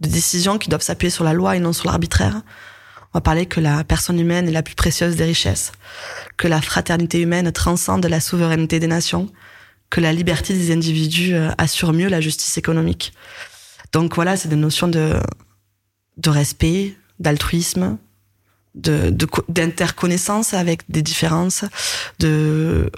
de 0.00 0.08
décisions 0.08 0.56
qui 0.56 0.70
doivent 0.70 0.82
s'appuyer 0.82 1.10
sur 1.10 1.24
la 1.24 1.34
loi 1.34 1.56
et 1.56 1.60
non 1.60 1.74
sur 1.74 1.86
l'arbitraire 1.86 2.40
on 3.12 3.18
va 3.18 3.20
parler 3.20 3.46
que 3.46 3.60
la 3.60 3.82
personne 3.82 4.20
humaine 4.20 4.48
est 4.48 4.52
la 4.52 4.62
plus 4.62 4.76
précieuse 4.76 5.16
des 5.16 5.24
richesses, 5.24 5.72
que 6.36 6.46
la 6.46 6.60
fraternité 6.60 7.20
humaine 7.20 7.50
transcende 7.50 8.06
la 8.06 8.20
souveraineté 8.20 8.78
des 8.78 8.86
nations, 8.86 9.28
que 9.90 10.00
la 10.00 10.12
liberté 10.12 10.54
des 10.54 10.72
individus 10.72 11.34
euh, 11.34 11.50
assure 11.58 11.92
mieux 11.92 12.08
la 12.08 12.20
justice 12.20 12.56
économique. 12.56 13.12
Donc 13.92 14.14
voilà, 14.14 14.36
c'est 14.36 14.48
des 14.48 14.56
notions 14.56 14.86
de, 14.86 15.14
de 16.18 16.30
respect, 16.30 16.94
d'altruisme, 17.18 17.98
de, 18.76 19.12
d'interconnaissance 19.48 20.54
avec 20.54 20.82
des 20.88 21.02
différences. 21.02 21.64
De, 22.20 22.92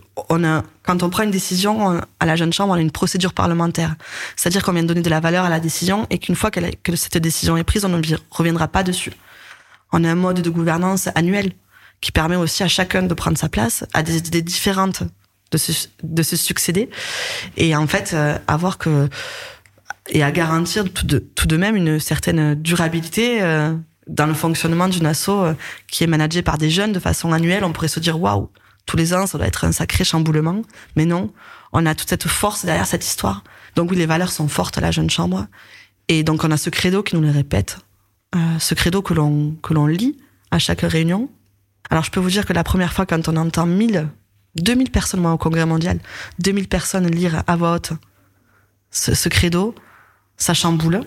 quand 0.83 1.03
on 1.03 1.09
prend 1.09 1.23
une 1.23 1.31
décision 1.31 2.03
à 2.21 2.27
la 2.27 2.37
jeune 2.37 2.53
chambre, 2.53 2.75
on 2.75 2.77
a 2.77 2.81
une 2.81 2.91
procédure 2.91 3.33
parlementaire. 3.33 3.95
C'est-à-dire 4.37 4.63
qu'on 4.63 4.75
vient 4.75 4.83
donner 4.83 5.01
de 5.01 5.09
la 5.09 5.21
valeur 5.21 5.47
à 5.47 5.49
la 5.49 5.61
décision 5.61 6.07
et 6.11 6.19
qu'une 6.19 6.37
fois 6.37 6.51
que 6.51 6.97
cette 6.97 7.17
décision 7.17 7.57
est 7.57 7.65
prise, 7.65 7.87
on 7.87 7.89
ne 7.89 8.03
reviendra 8.31 8.69
pas 8.69 8.83
dessus 8.83 9.13
On 9.93 10.05
a 10.05 10.11
un 10.11 10.15
mode 10.15 10.41
de 10.41 10.51
gouvernance 10.51 11.09
annuel 11.15 11.53
qui 12.01 12.13
permet 12.13 12.37
aussi 12.37 12.63
à 12.63 12.69
chacun 12.69 13.03
de 13.03 13.15
prendre 13.15 13.39
sa 13.39 13.49
place, 13.49 13.85
à 13.93 14.03
des 14.03 14.17
idées 14.17 14.43
différentes 14.43 15.05
de 15.53 15.59
se, 15.59 15.89
de 16.03 16.23
se 16.23 16.37
succéder. 16.37 16.91
Et 17.57 17.77
en 17.77 17.87
fait, 17.87 18.13
euh, 18.15 18.39
avoir 18.49 18.79
que 18.79 19.09
et 20.09 20.23
à 20.23 20.33
garantir 20.33 20.93
tout 20.93 21.07
de, 21.07 21.19
tout 21.19 21.47
de 21.47 21.57
même 21.57 21.77
une 21.77 22.01
certaine 22.01 22.55
durabilité 22.57 23.41
euh, 23.43 23.73
dans 24.09 24.27
le 24.27 24.35
fonctionnement 24.35 24.89
d'une 24.89 25.07
asso 25.07 25.29
euh, 25.29 25.55
qui 25.87 26.03
est 26.03 26.09
managée 26.09 26.43
par 26.43 26.59
des 26.59 26.71
jeunes 26.71 26.93
de 26.93 26.99
façon 26.99 27.33
annuelle. 27.33 27.65
On 27.65 27.73
pourrait 27.73 27.89
se 27.89 28.01
dire 28.01 28.21
waouh, 28.21 28.51
tous 28.87 28.97
les 28.97 29.15
ans 29.15 29.27
ça 29.27 29.39
doit 29.39 29.47
être 29.47 29.65
un 29.65 29.73
sacré 29.73 30.05
chamboulement, 30.05 30.63
mais 30.97 31.05
non, 31.05 31.33
on 31.73 31.87
a 31.87 31.95
toute 31.95 32.09
cette 32.09 32.27
force 32.27 32.65
derrière 32.65 32.87
cette 32.87 33.07
histoire. 33.07 33.45
Donc 33.77 33.91
oui, 33.91 33.97
les 33.97 34.07
valeurs 34.07 34.33
sont 34.33 34.49
fortes 34.49 34.77
à 34.79 34.81
la 34.81 34.91
jeune 34.91 35.09
chambre, 35.09 35.47
et 36.09 36.25
donc 36.25 36.43
on 36.43 36.51
a 36.51 36.57
ce 36.57 36.69
credo 36.69 37.03
qui 37.03 37.15
nous 37.15 37.23
les 37.23 37.31
répète, 37.31 37.79
euh, 38.35 38.59
ce 38.59 38.75
credo 38.75 39.03
que 39.03 39.15
l'on 39.15 39.53
que 39.63 39.75
l'on 39.75 39.87
lit 39.87 40.19
à 40.51 40.59
chaque 40.59 40.83
réunion. 40.83 41.29
Alors 41.91 42.05
je 42.05 42.11
peux 42.11 42.21
vous 42.21 42.31
dire 42.31 42.47
que 42.47 42.53
la 42.53 42.65
première 42.65 42.93
fois 42.93 43.07
quand 43.07 43.29
on 43.29 43.37
entend 43.37 43.67
1000, 43.67 44.09
2000 44.57 44.91
personnes 44.91 45.25
au 45.27 45.39
congrès 45.39 45.67
mondial, 45.67 45.99
2000 46.39 46.69
personnes 46.69 47.07
lire 47.09 47.43
à 47.47 47.57
voix 47.57 47.75
haute 47.75 47.93
ce, 48.91 49.29
credo, 49.29 49.75
ça 50.37 50.55
chamboule. 50.55 51.01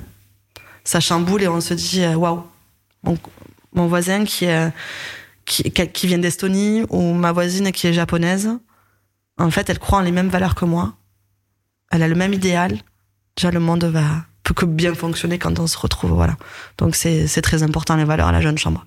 Ça 0.84 1.00
chamboule 1.00 1.44
et 1.44 1.48
on 1.48 1.62
se 1.62 1.74
dit, 1.74 2.03
euh, 2.03 2.15
waouh, 2.15 2.44
mon, 3.03 3.88
voisin 3.88 4.25
qui, 4.25 4.48
qui, 5.46 5.72
qui 5.72 6.08
vient 6.08 6.17
d'Estonie 6.17 6.84
ou 6.89 7.13
ma 7.13 7.32
voisine 7.32 7.72
qui 7.72 7.86
est 7.86 7.94
japonaise, 7.94 8.50
en 9.38 9.51
fait, 9.51 9.70
elle 9.70 9.79
croit 9.79 10.00
en 10.00 10.01
les 10.01 10.12
mêmes 10.12 10.29
valeurs 10.29 10.55
que 10.55 10.65
moi. 10.65 10.96
Elle 11.91 12.03
a 12.03 12.08
le 12.08 12.15
même 12.15 12.34
idéal. 12.34 12.77
Déjà, 13.36 13.51
le 13.51 13.60
monde 13.60 13.86
va 13.86 14.25
peut 14.45 14.53
que 14.53 14.65
bien 14.65 14.93
fonctionner 14.93 15.37
quand 15.37 15.59
on 15.59 15.67
se 15.67 15.77
retrouve. 15.77 16.11
Voilà. 16.11 16.37
Donc, 16.77 16.95
c'est 16.95 17.41
très 17.41 17.63
important, 17.63 17.97
les 17.97 18.05
valeurs 18.05 18.27
à 18.27 18.31
la 18.31 18.41
jeune 18.41 18.57
chambre. 18.57 18.85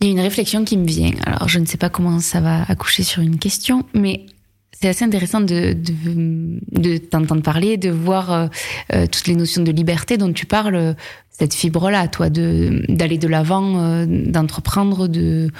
Il 0.00 0.08
y 0.08 0.10
a 0.10 0.12
une 0.12 0.20
réflexion 0.20 0.64
qui 0.64 0.76
me 0.76 0.86
vient. 0.86 1.12
Alors, 1.24 1.48
je 1.48 1.60
ne 1.60 1.66
sais 1.66 1.76
pas 1.76 1.90
comment 1.90 2.18
ça 2.18 2.40
va 2.40 2.62
accoucher 2.64 3.04
sur 3.04 3.22
une 3.22 3.38
question, 3.38 3.86
mais 3.94 4.26
c'est 4.72 4.88
assez 4.88 5.04
intéressant 5.04 5.40
de, 5.40 6.98
t'entendre 6.98 7.42
parler, 7.42 7.76
de 7.76 7.90
voir 7.90 8.32
euh, 8.32 8.46
euh, 8.92 9.06
toutes 9.06 9.26
les 9.28 9.36
notions 9.36 9.62
de 9.62 9.70
liberté 9.70 10.16
dont 10.16 10.32
tu 10.32 10.46
parles, 10.46 10.96
cette 11.30 11.54
fibre-là, 11.54 12.08
toi, 12.08 12.28
d'aller 12.30 13.18
de 13.18 13.28
l'avant, 13.28 13.78
euh, 13.78 14.06
d'entreprendre, 14.08 15.06
de 15.06 15.50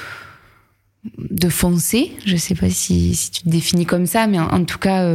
de 1.18 1.50
foncer. 1.50 2.12
Je 2.24 2.36
sais 2.36 2.54
pas 2.54 2.70
si, 2.70 3.14
tu 3.30 3.42
te 3.42 3.48
définis 3.50 3.84
comme 3.84 4.06
ça, 4.06 4.26
mais 4.26 4.38
en, 4.38 4.64
tout 4.64 4.78
cas, 4.78 5.14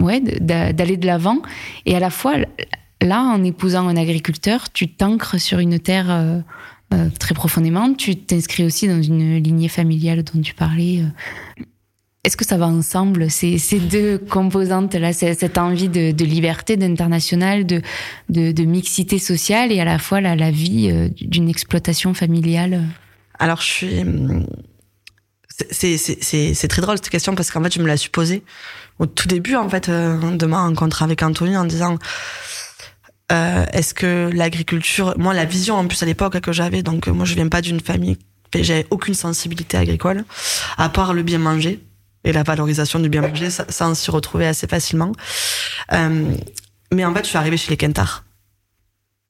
ouais, 0.00 0.20
d'aller 0.20 0.96
de 0.96 1.06
l'avant. 1.06 1.42
Et 1.86 1.94
à 1.94 2.00
la 2.00 2.10
fois, 2.10 2.34
là, 3.04 3.22
en 3.22 3.42
épousant 3.44 3.88
un 3.88 3.96
agriculteur, 3.96 4.72
tu 4.72 4.88
t'ancres 4.88 5.40
sur 5.40 5.58
une 5.58 5.78
terre 5.78 6.10
euh, 6.10 6.40
euh, 6.92 7.08
très 7.18 7.34
profondément. 7.34 7.94
Tu 7.94 8.16
t'inscris 8.16 8.64
aussi 8.64 8.88
dans 8.88 9.02
une 9.02 9.38
lignée 9.38 9.68
familiale 9.68 10.24
dont 10.24 10.40
tu 10.40 10.54
parlais. 10.54 11.02
Est-ce 12.24 12.38
que 12.38 12.46
ça 12.46 12.56
va 12.56 12.66
ensemble, 12.66 13.30
ces, 13.30 13.58
deux 13.78 14.16
composantes-là, 14.16 15.12
cette 15.12 15.58
envie 15.58 15.90
de, 15.90 16.24
liberté, 16.24 16.78
d'international, 16.78 17.66
de, 17.66 18.64
mixité 18.64 19.18
sociale 19.18 19.70
et 19.70 19.78
à 19.78 19.84
la 19.84 19.98
fois 19.98 20.22
la, 20.22 20.50
vie 20.50 20.90
euh, 20.90 21.10
d'une 21.20 21.50
exploitation 21.50 22.14
familiale? 22.14 22.82
Alors, 23.38 23.60
je 23.60 23.66
suis. 23.66 24.04
C'est 25.70 26.68
très 26.68 26.80
drôle 26.80 26.96
cette 26.96 27.10
question 27.10 27.34
parce 27.34 27.50
qu'en 27.50 27.62
fait, 27.62 27.74
je 27.74 27.80
me 27.80 27.86
la 27.86 27.98
suis 27.98 28.10
posée 28.10 28.42
au 28.98 29.04
tout 29.04 29.28
début, 29.28 29.56
en 29.56 29.68
fait, 29.68 29.90
euh, 29.90 30.36
de 30.36 30.46
ma 30.46 30.62
rencontre 30.62 31.02
avec 31.02 31.22
Anthony 31.22 31.58
en 31.58 31.66
disant 31.66 31.98
euh, 33.32 33.64
est-ce 33.72 33.94
que 33.94 34.30
l'agriculture. 34.32 35.14
Moi, 35.16 35.34
la 35.34 35.44
vision 35.44 35.76
en 35.76 35.86
plus 35.86 36.02
à 36.02 36.06
l'époque 36.06 36.40
que 36.40 36.52
j'avais, 36.52 36.82
donc 36.82 37.06
moi, 37.08 37.24
je 37.24 37.34
viens 37.34 37.48
pas 37.48 37.62
d'une 37.62 37.80
famille. 37.80 38.18
J'avais 38.54 38.86
aucune 38.90 39.14
sensibilité 39.14 39.76
agricole, 39.76 40.24
à 40.76 40.88
part 40.88 41.12
le 41.12 41.22
bien 41.22 41.38
manger 41.38 41.80
et 42.24 42.32
la 42.32 42.42
valorisation 42.42 42.98
du 42.98 43.08
bien 43.08 43.20
manger, 43.20 43.50
ça, 43.50 43.66
ça 43.68 43.88
on 43.88 43.94
s'y 43.94 44.10
retrouvait 44.10 44.46
assez 44.46 44.66
facilement. 44.66 45.12
Euh, 45.92 46.34
mais 46.92 47.04
en 47.04 47.14
fait, 47.14 47.24
je 47.24 47.28
suis 47.28 47.38
arrivée 47.38 47.56
chez 47.56 47.70
les 47.70 47.76
Kentars. 47.76 48.24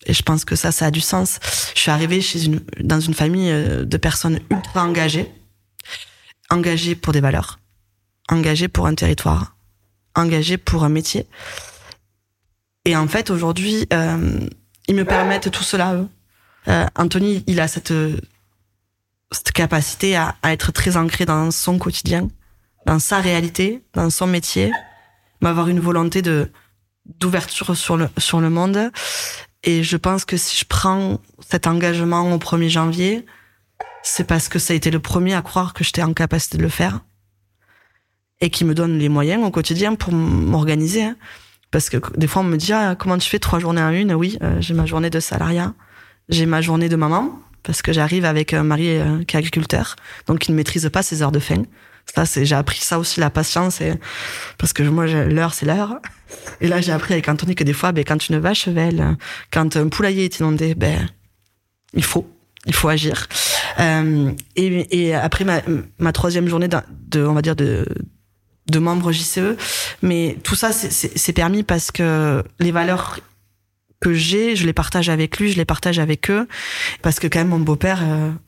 Et 0.07 0.13
je 0.13 0.23
pense 0.23 0.45
que 0.45 0.55
ça, 0.55 0.71
ça 0.71 0.87
a 0.87 0.91
du 0.91 1.01
sens. 1.01 1.39
Je 1.75 1.81
suis 1.81 1.91
arrivée 1.91 2.21
chez 2.21 2.45
une, 2.45 2.61
dans 2.81 3.01
une 3.01 3.15
famille 3.15 3.51
euh, 3.51 3.85
de 3.85 3.97
personnes 3.97 4.39
ultra 4.51 4.85
engagées, 4.85 5.31
engagées 6.51 6.95
pour 6.95 7.13
des 7.13 7.21
valeurs, 7.21 7.59
engagées 8.29 8.69
pour 8.69 8.87
un 8.87 8.95
territoire, 8.95 9.57
engagées 10.15 10.59
pour 10.59 10.85
un 10.85 10.89
métier. 10.89 11.27
Et 12.85 12.97
en 12.97 13.09
fait, 13.09 13.31
aujourd'hui, 13.31 13.87
euh, 13.93 14.41
ils 14.89 14.95
me 14.95 15.05
permettent 15.05 15.51
tout 15.51 15.63
cela. 15.63 15.97
Euh, 16.69 16.87
Anthony, 16.97 17.45
il 17.47 17.61
a 17.61 17.69
cette, 17.69 17.95
cette 19.33 19.53
capacité 19.53 20.17
à, 20.17 20.37
à 20.43 20.53
être 20.53 20.73
très 20.73 20.97
ancré 20.97 21.25
dans 21.25 21.51
son 21.51 21.79
quotidien 21.79 22.29
dans 22.87 22.99
sa 22.99 23.21
réalité, 23.21 23.83
dans 23.95 24.11
son 24.11 24.27
métier, 24.27 24.71
m'avoir 25.41 25.69
une 25.69 25.81
volonté 25.81 26.23
de 26.23 26.51
d'ouverture 27.21 27.77
sur 27.77 27.97
le 27.97 28.09
sur 28.19 28.41
le 28.41 28.51
monde. 28.51 28.91
Et 29.63 29.83
je 29.83 29.97
pense 29.97 30.25
que 30.25 30.37
si 30.37 30.57
je 30.57 30.65
prends 30.65 31.19
cet 31.47 31.67
engagement 31.67 32.33
au 32.33 32.39
1er 32.39 32.69
janvier, 32.69 33.27
c'est 34.03 34.25
parce 34.25 34.49
que 34.49 34.59
ça 34.59 34.73
a 34.73 34.77
été 34.77 34.91
le 34.91 35.01
premier 35.01 35.35
à 35.35 35.43
croire 35.43 35.75
que 35.75 35.85
j'étais 35.85 36.03
en 36.03 36.13
capacité 36.13 36.59
de 36.59 36.63
le 36.63 36.69
faire 36.69 37.01
et 38.41 38.51
qui 38.51 38.65
me 38.65 38.75
donne 38.75 38.99
les 38.99 39.09
moyens 39.09 39.45
au 39.45 39.51
quotidien 39.51 39.95
pour 39.95 40.13
m'organiser. 40.13 41.11
Parce 41.75 41.91
que 41.91 41.97
des 42.17 42.29
fois 42.29 42.43
on 42.43 42.45
me 42.45 42.57
dit 42.57 42.73
ah, 42.73 42.95
comment 42.97 43.19
tu 43.19 43.29
fais 43.29 43.41
trois 43.41 43.59
journées 43.59 43.83
en 43.83 43.91
une? 43.91 44.15
Oui, 44.15 44.39
euh, 44.45 44.59
j'ai 44.61 44.75
ma 44.75 44.87
journée 44.87 45.11
de 45.11 45.19
salariat, 45.19 45.75
j'ai 46.29 46.47
ma 46.47 46.61
journée 46.61 46.89
de 46.89 46.95
maman 46.95 47.37
parce 47.65 47.83
que 47.83 47.93
j'arrive 47.93 48.25
avec 48.25 48.53
un 48.53 48.63
mari 48.63 48.91
euh, 48.91 49.25
qui 49.25 49.35
est 49.35 49.41
agriculteur, 49.41 49.97
donc 50.29 50.47
il 50.47 50.53
ne 50.53 50.57
maîtrise 50.57 50.89
pas 50.93 51.03
ses 51.03 51.21
heures 51.23 51.33
de 51.33 51.41
faim. 51.41 51.65
Ça, 52.15 52.27
c'est, 52.27 52.45
j'ai 52.45 52.55
appris 52.55 52.79
ça 52.79 53.01
aussi, 53.01 53.19
la 53.19 53.29
patience, 53.29 53.81
et, 53.81 53.95
parce 54.57 54.73
que 54.73 54.85
moi, 54.85 55.07
l'heure, 55.07 55.53
c'est 55.53 55.67
l'heure. 55.67 55.99
Et 56.61 56.69
là, 56.69 56.81
j'ai 56.81 56.93
appris 56.93 57.15
avec 57.15 57.29
Anthony 57.29 57.57
que 57.57 57.65
des 57.65 57.73
fois, 57.73 57.91
ben, 57.91 58.05
quand 58.05 58.29
une 58.29 58.39
vache 58.39 58.69
velle, 58.69 59.17
quand 59.51 59.77
un 59.77 59.89
poulailler 59.89 60.27
est 60.27 60.39
inondé, 60.39 60.77
ben, 60.77 61.09
il 61.93 62.05
faut, 62.05 62.31
il 62.67 62.75
faut 62.75 62.89
agir. 62.89 63.27
Euh, 63.81 64.31
et, 64.55 65.13
après 65.15 65.45
ma, 65.99 66.13
troisième 66.13 66.47
journée 66.47 66.69
de, 66.69 67.25
on 67.25 67.33
va 67.33 67.43
dire, 67.43 67.57
de, 67.57 67.85
de 68.67 68.79
membre 68.79 69.13
JCE, 69.13 69.57
mais 70.03 70.39
tout 70.43 70.55
ça, 70.55 70.73
c'est 70.73 71.33
permis 71.33 71.63
parce 71.63 71.91
que 71.91 72.43
les 72.61 72.73
valeurs 72.73 73.21
que 74.01 74.13
j'ai, 74.13 74.55
je 74.55 74.67
les 74.67 74.73
partage 74.73 75.09
avec 75.09 75.39
lui, 75.39 75.51
je 75.51 75.57
les 75.57 75.65
partage 75.65 75.99
avec 75.99 76.31
eux, 76.31 76.47
parce 77.01 77.19
que 77.19 77.27
quand 77.27 77.39
même 77.39 77.49
mon 77.49 77.59
beau-père, 77.59 78.03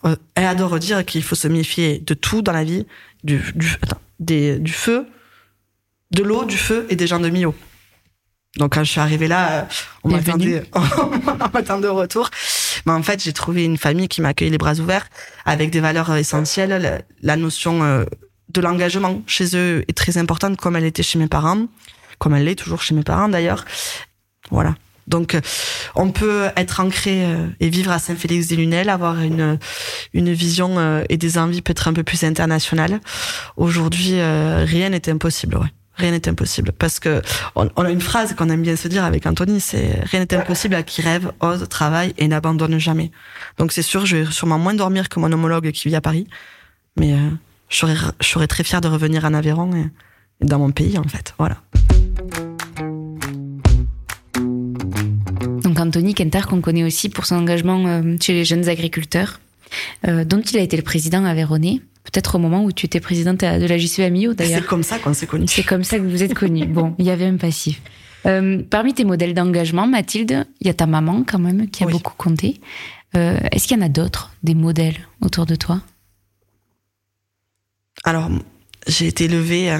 euh, 0.04 0.16
elle 0.34 0.46
adore 0.46 0.78
dire 0.78 1.04
qu'il 1.04 1.22
faut 1.22 1.34
se 1.34 1.48
méfier 1.48 1.98
de 1.98 2.14
tout 2.14 2.42
dans 2.42 2.52
la 2.52 2.64
vie, 2.64 2.86
du, 3.24 3.40
du, 3.54 3.74
attends, 3.82 4.00
des, 4.20 4.58
du 4.58 4.72
feu, 4.72 5.06
de 6.10 6.22
l'eau, 6.22 6.44
du 6.44 6.58
feu 6.58 6.86
et 6.90 6.96
des 6.96 7.06
gens 7.06 7.20
de 7.20 7.30
Mio. 7.30 7.54
Donc 8.58 8.74
quand 8.74 8.84
je 8.84 8.90
suis 8.90 9.00
arrivée 9.00 9.28
là, 9.28 9.60
euh, 9.60 9.64
on 10.04 10.10
m'attendait, 11.54 11.88
au 11.88 11.94
retour. 11.94 12.30
Mais 12.84 12.92
en 12.92 13.02
fait, 13.02 13.22
j'ai 13.22 13.32
trouvé 13.32 13.64
une 13.64 13.78
famille 13.78 14.08
qui 14.08 14.20
m'accueille 14.20 14.50
les 14.50 14.58
bras 14.58 14.74
ouverts, 14.74 15.08
avec 15.44 15.70
des 15.70 15.80
valeurs 15.80 16.14
essentielles. 16.14 16.70
La, 16.70 17.00
la 17.22 17.36
notion 17.36 17.82
euh, 17.82 18.04
de 18.56 18.60
l'engagement 18.62 19.22
chez 19.26 19.56
eux 19.56 19.84
est 19.88 19.96
très 19.96 20.18
importante, 20.18 20.56
comme 20.56 20.76
elle 20.76 20.84
était 20.84 21.02
chez 21.02 21.18
mes 21.18 21.28
parents, 21.28 21.66
comme 22.18 22.34
elle 22.34 22.44
l'est 22.44 22.56
toujours 22.56 22.82
chez 22.82 22.94
mes 22.94 23.02
parents 23.02 23.28
d'ailleurs. 23.28 23.64
Voilà. 24.50 24.74
Donc, 25.06 25.34
euh, 25.34 25.40
on 25.94 26.10
peut 26.10 26.48
être 26.56 26.80
ancré 26.80 27.24
euh, 27.24 27.46
et 27.60 27.68
vivre 27.68 27.92
à 27.92 27.98
Saint-Félix-des-Lunel, 27.98 28.88
avoir 28.88 29.20
une, 29.20 29.58
une 30.12 30.32
vision 30.32 30.78
euh, 30.78 31.04
et 31.08 31.16
des 31.16 31.38
envies 31.38 31.62
peut-être 31.62 31.86
un 31.86 31.92
peu 31.92 32.02
plus 32.02 32.24
internationales. 32.24 33.00
Aujourd'hui, 33.56 34.20
rien 34.20 34.88
n'est 34.88 35.08
impossible, 35.08 35.56
ouais. 35.56 35.72
Rien 35.98 36.10
n'est 36.10 36.28
impossible. 36.28 36.72
Parce 36.72 37.00
que 37.00 37.22
on, 37.54 37.68
a 37.68 37.90
une 37.90 38.02
phrase 38.02 38.34
qu'on 38.34 38.50
aime 38.50 38.60
bien 38.60 38.76
se 38.76 38.86
dire 38.86 39.02
avec 39.02 39.24
Anthony, 39.24 39.60
c'est 39.60 39.98
rien 40.04 40.20
n'est 40.20 40.34
impossible 40.34 40.74
à 40.74 40.82
qui 40.82 41.00
rêve, 41.00 41.32
ose, 41.40 41.66
travaille 41.70 42.12
et 42.18 42.28
n'abandonne 42.28 42.78
jamais. 42.78 43.10
Donc 43.56 43.72
c'est 43.72 43.80
sûr, 43.80 44.04
je 44.04 44.18
vais 44.18 44.30
sûrement 44.30 44.58
moins 44.58 44.74
dormir 44.74 45.08
que 45.08 45.18
mon 45.18 45.32
homologue 45.32 45.70
qui 45.70 45.88
vit 45.88 45.96
à 45.96 46.02
Paris. 46.02 46.26
Mais 46.98 47.14
je, 47.68 47.76
serais, 47.76 47.96
je 48.20 48.26
serais 48.26 48.46
très 48.46 48.64
fière 48.64 48.80
de 48.80 48.88
revenir 48.88 49.24
en 49.24 49.34
Aveyron 49.34 49.74
et, 49.74 49.90
et 50.40 50.46
dans 50.46 50.58
mon 50.58 50.70
pays, 50.70 50.98
en 50.98 51.04
fait. 51.04 51.34
Voilà. 51.38 51.58
Anthony 55.80 56.14
Kenter, 56.14 56.40
qu'on 56.48 56.60
connaît 56.60 56.84
aussi 56.84 57.08
pour 57.08 57.26
son 57.26 57.36
engagement 57.36 57.84
euh, 57.86 58.16
chez 58.20 58.32
les 58.32 58.44
jeunes 58.44 58.68
agriculteurs, 58.68 59.40
euh, 60.06 60.24
dont 60.24 60.40
il 60.40 60.56
a 60.58 60.60
été 60.60 60.76
le 60.76 60.82
président 60.82 61.24
à 61.24 61.34
Véronée. 61.34 61.80
Peut-être 62.04 62.36
au 62.36 62.38
moment 62.38 62.64
où 62.64 62.70
tu 62.70 62.86
étais 62.86 63.00
présidente 63.00 63.40
de 63.40 63.66
la 63.66 63.78
JCE 63.78 64.00
Amio, 64.00 64.32
d'ailleurs. 64.32 64.60
C'est 64.60 64.66
comme 64.66 64.84
ça 64.84 64.98
qu'on 64.98 65.12
s'est 65.12 65.26
connus. 65.26 65.48
C'est 65.48 65.64
comme 65.64 65.82
ça 65.82 65.98
que 65.98 66.04
vous 66.04 66.22
êtes 66.22 66.34
connus. 66.34 66.66
bon, 66.68 66.94
il 66.98 67.04
y 67.04 67.10
avait 67.10 67.24
un 67.26 67.36
passif. 67.36 67.80
Euh, 68.26 68.62
parmi 68.68 68.94
tes 68.94 69.04
modèles 69.04 69.34
d'engagement, 69.34 69.86
Mathilde, 69.86 70.46
il 70.60 70.66
y 70.66 70.70
a 70.70 70.74
ta 70.74 70.86
maman 70.86 71.24
quand 71.26 71.38
même 71.38 71.68
qui 71.68 71.82
a 71.84 71.86
beaucoup 71.86 72.14
compté. 72.16 72.60
Est-ce 73.14 73.66
qu'il 73.66 73.78
y 73.78 73.80
en 73.80 73.84
a 73.84 73.88
d'autres, 73.88 74.34
des 74.42 74.54
modèles 74.54 74.98
autour 75.22 75.46
de 75.46 75.54
toi? 75.54 75.80
Alors, 78.06 78.30
j'ai 78.86 79.08
été 79.08 79.24
élevée 79.24 79.76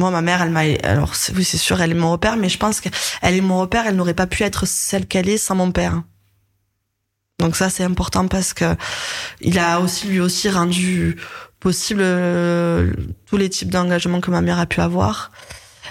moi, 0.00 0.10
ma 0.10 0.22
mère, 0.22 0.40
elle 0.40 0.50
m'a, 0.50 0.62
alors 0.82 1.12
oui, 1.36 1.44
c'est 1.44 1.58
sûr, 1.58 1.80
elle 1.82 1.90
est 1.90 1.94
mon 1.94 2.12
repère, 2.12 2.36
mais 2.36 2.48
je 2.48 2.58
pense 2.58 2.80
qu'elle 2.80 2.92
est 3.22 3.40
mon 3.40 3.60
repère, 3.60 3.84
elle 3.86 3.96
n'aurait 3.96 4.14
pas 4.14 4.26
pu 4.26 4.44
être 4.44 4.66
celle 4.66 5.06
qu'elle 5.06 5.28
est 5.28 5.36
sans 5.36 5.54
mon 5.54 5.72
père. 5.72 6.02
Donc 7.38 7.56
ça 7.56 7.70
c'est 7.70 7.84
important 7.84 8.28
parce 8.28 8.52
que 8.52 8.76
il 9.40 9.58
a 9.58 9.80
aussi 9.80 10.06
lui 10.06 10.20
aussi 10.20 10.50
rendu 10.50 11.16
possible 11.58 12.02
euh, 12.02 12.92
tous 13.26 13.36
les 13.36 13.48
types 13.48 13.70
d'engagement 13.70 14.20
que 14.20 14.30
ma 14.30 14.42
mère 14.42 14.58
a 14.58 14.66
pu 14.66 14.80
avoir. 14.80 15.30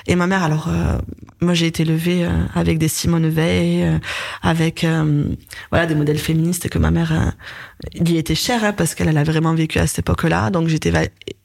Et 0.08 0.16
ma 0.16 0.28
mère, 0.28 0.44
alors, 0.44 0.70
euh, 0.70 0.98
moi 1.42 1.54
j'ai 1.54 1.68
été 1.68 1.84
élevée 1.84 2.26
euh, 2.26 2.30
avec 2.56 2.78
des 2.78 2.88
Simone 2.88 3.30
Veil, 3.30 4.00
avec 4.42 4.86
voilà 5.72 5.86
des 5.86 5.96
modèles 5.96 6.20
féministes 6.20 6.70
que 6.70 6.80
ma 6.80 6.90
mère 6.90 7.34
lui 8.00 8.18
était 8.18 8.36
chère 8.36 8.64
hein, 8.64 8.74
parce 8.74 8.96
qu'elle 8.96 9.16
a 9.16 9.24
vraiment 9.24 9.54
vécu 9.54 9.80
à 9.80 9.88
cette 9.88 10.00
époque-là. 10.00 10.50
Donc 10.52 10.68
j'étais 10.68 10.92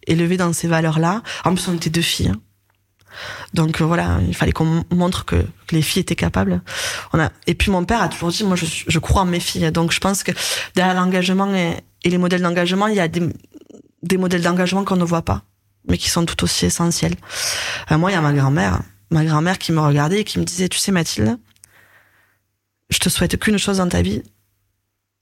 élevée 0.06 0.36
dans 0.36 0.52
ces 0.52 0.68
valeurs-là. 0.68 1.22
En 1.44 1.54
plus 1.54 1.68
on 1.68 1.74
était 1.74 1.90
deux 1.90 2.02
filles. 2.02 2.28
Hein. 2.28 2.40
Donc 3.52 3.80
voilà, 3.80 4.18
il 4.26 4.34
fallait 4.34 4.52
qu'on 4.52 4.84
montre 4.90 5.24
que, 5.24 5.44
les 5.70 5.82
filles 5.82 6.02
étaient 6.02 6.16
capables. 6.16 6.62
Et 7.46 7.54
puis 7.54 7.70
mon 7.70 7.84
père 7.84 8.02
a 8.02 8.08
toujours 8.08 8.30
dit 8.30 8.44
moi 8.44 8.56
je, 8.56 8.98
crois 8.98 9.22
en 9.22 9.26
mes 9.26 9.40
filles. 9.40 9.70
Donc 9.72 9.92
je 9.92 10.00
pense 10.00 10.22
que 10.22 10.32
derrière 10.74 10.94
l'engagement 10.94 11.52
et, 11.54 11.76
les 12.04 12.18
modèles 12.18 12.42
d'engagement, 12.42 12.86
il 12.86 12.96
y 12.96 13.00
a 13.00 13.08
des, 13.08 13.22
des 14.02 14.18
modèles 14.18 14.42
d'engagement 14.42 14.84
qu'on 14.84 14.96
ne 14.96 15.04
voit 15.04 15.22
pas, 15.22 15.42
mais 15.88 15.96
qui 15.96 16.10
sont 16.10 16.26
tout 16.26 16.44
aussi 16.44 16.66
essentiels. 16.66 17.14
Euh, 17.90 17.98
moi, 17.98 18.10
il 18.10 18.14
y 18.14 18.16
a 18.16 18.20
ma 18.20 18.34
grand-mère, 18.34 18.82
ma 19.10 19.24
grand-mère 19.24 19.58
qui 19.58 19.72
me 19.72 19.80
regardait 19.80 20.20
et 20.20 20.24
qui 20.24 20.38
me 20.38 20.44
disait, 20.44 20.68
tu 20.68 20.78
sais 20.78 20.92
Mathilde, 20.92 21.38
je 22.90 22.98
te 22.98 23.08
souhaite 23.08 23.38
qu'une 23.38 23.58
chose 23.58 23.78
dans 23.78 23.88
ta 23.88 24.02
vie, 24.02 24.22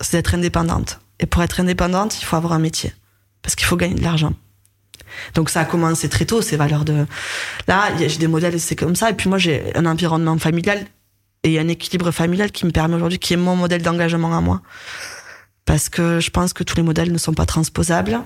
c'est 0.00 0.16
d'être 0.16 0.34
indépendante. 0.34 0.98
Et 1.20 1.26
pour 1.26 1.42
être 1.42 1.60
indépendante, 1.60 2.20
il 2.20 2.24
faut 2.24 2.34
avoir 2.34 2.52
un 2.52 2.58
métier, 2.58 2.92
parce 3.42 3.54
qu'il 3.54 3.66
faut 3.66 3.76
gagner 3.76 3.94
de 3.94 4.02
l'argent. 4.02 4.32
Donc 5.34 5.50
ça 5.50 5.60
a 5.60 5.64
commencé 5.64 6.08
très 6.08 6.24
tôt, 6.24 6.42
ces 6.42 6.56
valeurs 6.56 6.84
de... 6.84 7.06
Là, 7.68 7.96
j'ai 7.98 8.18
des 8.18 8.26
modèles, 8.26 8.58
c'est 8.60 8.76
comme 8.76 8.96
ça. 8.96 9.10
Et 9.10 9.14
puis 9.14 9.28
moi, 9.28 9.38
j'ai 9.38 9.74
un 9.76 9.86
environnement 9.86 10.38
familial 10.38 10.86
et 11.42 11.58
un 11.58 11.68
équilibre 11.68 12.10
familial 12.10 12.50
qui 12.52 12.66
me 12.66 12.70
permet 12.70 12.94
aujourd'hui, 12.96 13.18
qui 13.18 13.34
est 13.34 13.36
mon 13.36 13.56
modèle 13.56 13.82
d'engagement 13.82 14.36
à 14.36 14.40
moi. 14.40 14.62
Parce 15.64 15.88
que 15.88 16.20
je 16.20 16.30
pense 16.30 16.52
que 16.52 16.64
tous 16.64 16.76
les 16.76 16.82
modèles 16.82 17.12
ne 17.12 17.18
sont 17.18 17.34
pas 17.34 17.46
transposables 17.46 18.20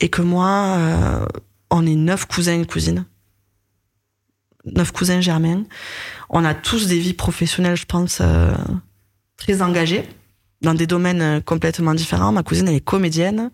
et 0.00 0.08
que 0.08 0.22
moi, 0.22 0.76
euh, 0.76 1.26
on 1.70 1.86
est 1.86 1.94
neuf 1.94 2.26
cousins 2.26 2.60
et 2.60 2.66
cousines. 2.66 3.04
Neuf 4.64 4.92
cousins 4.92 5.20
germains. 5.20 5.64
On 6.30 6.44
a 6.44 6.54
tous 6.54 6.86
des 6.86 6.98
vies 6.98 7.14
professionnelles, 7.14 7.76
je 7.76 7.86
pense, 7.86 8.18
euh, 8.20 8.52
très 9.36 9.60
engagées 9.60 10.08
dans 10.62 10.74
des 10.74 10.86
domaines 10.86 11.22
euh, 11.22 11.40
complètement 11.40 11.94
différents. 11.94 12.32
Ma 12.32 12.42
cousine, 12.42 12.68
elle 12.68 12.76
est 12.76 12.80
comédienne. 12.80 13.50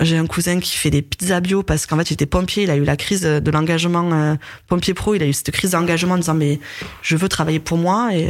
J'ai 0.00 0.18
un 0.18 0.26
cousin 0.26 0.60
qui 0.60 0.76
fait 0.76 0.90
des 0.90 1.02
pizzas 1.02 1.40
bio 1.40 1.62
parce 1.62 1.86
qu'en 1.86 1.96
fait, 1.96 2.10
il 2.10 2.14
était 2.14 2.26
pompier. 2.26 2.64
Il 2.64 2.70
a 2.70 2.76
eu 2.76 2.84
la 2.84 2.96
crise 2.96 3.22
de 3.22 3.50
l'engagement 3.50 4.36
pompier 4.66 4.94
pro. 4.94 5.14
Il 5.14 5.22
a 5.22 5.26
eu 5.26 5.32
cette 5.32 5.50
crise 5.50 5.70
d'engagement 5.70 6.14
en 6.14 6.18
disant, 6.18 6.34
mais 6.34 6.60
je 7.02 7.16
veux 7.16 7.28
travailler 7.28 7.60
pour 7.60 7.78
moi. 7.78 8.10
Et 8.12 8.28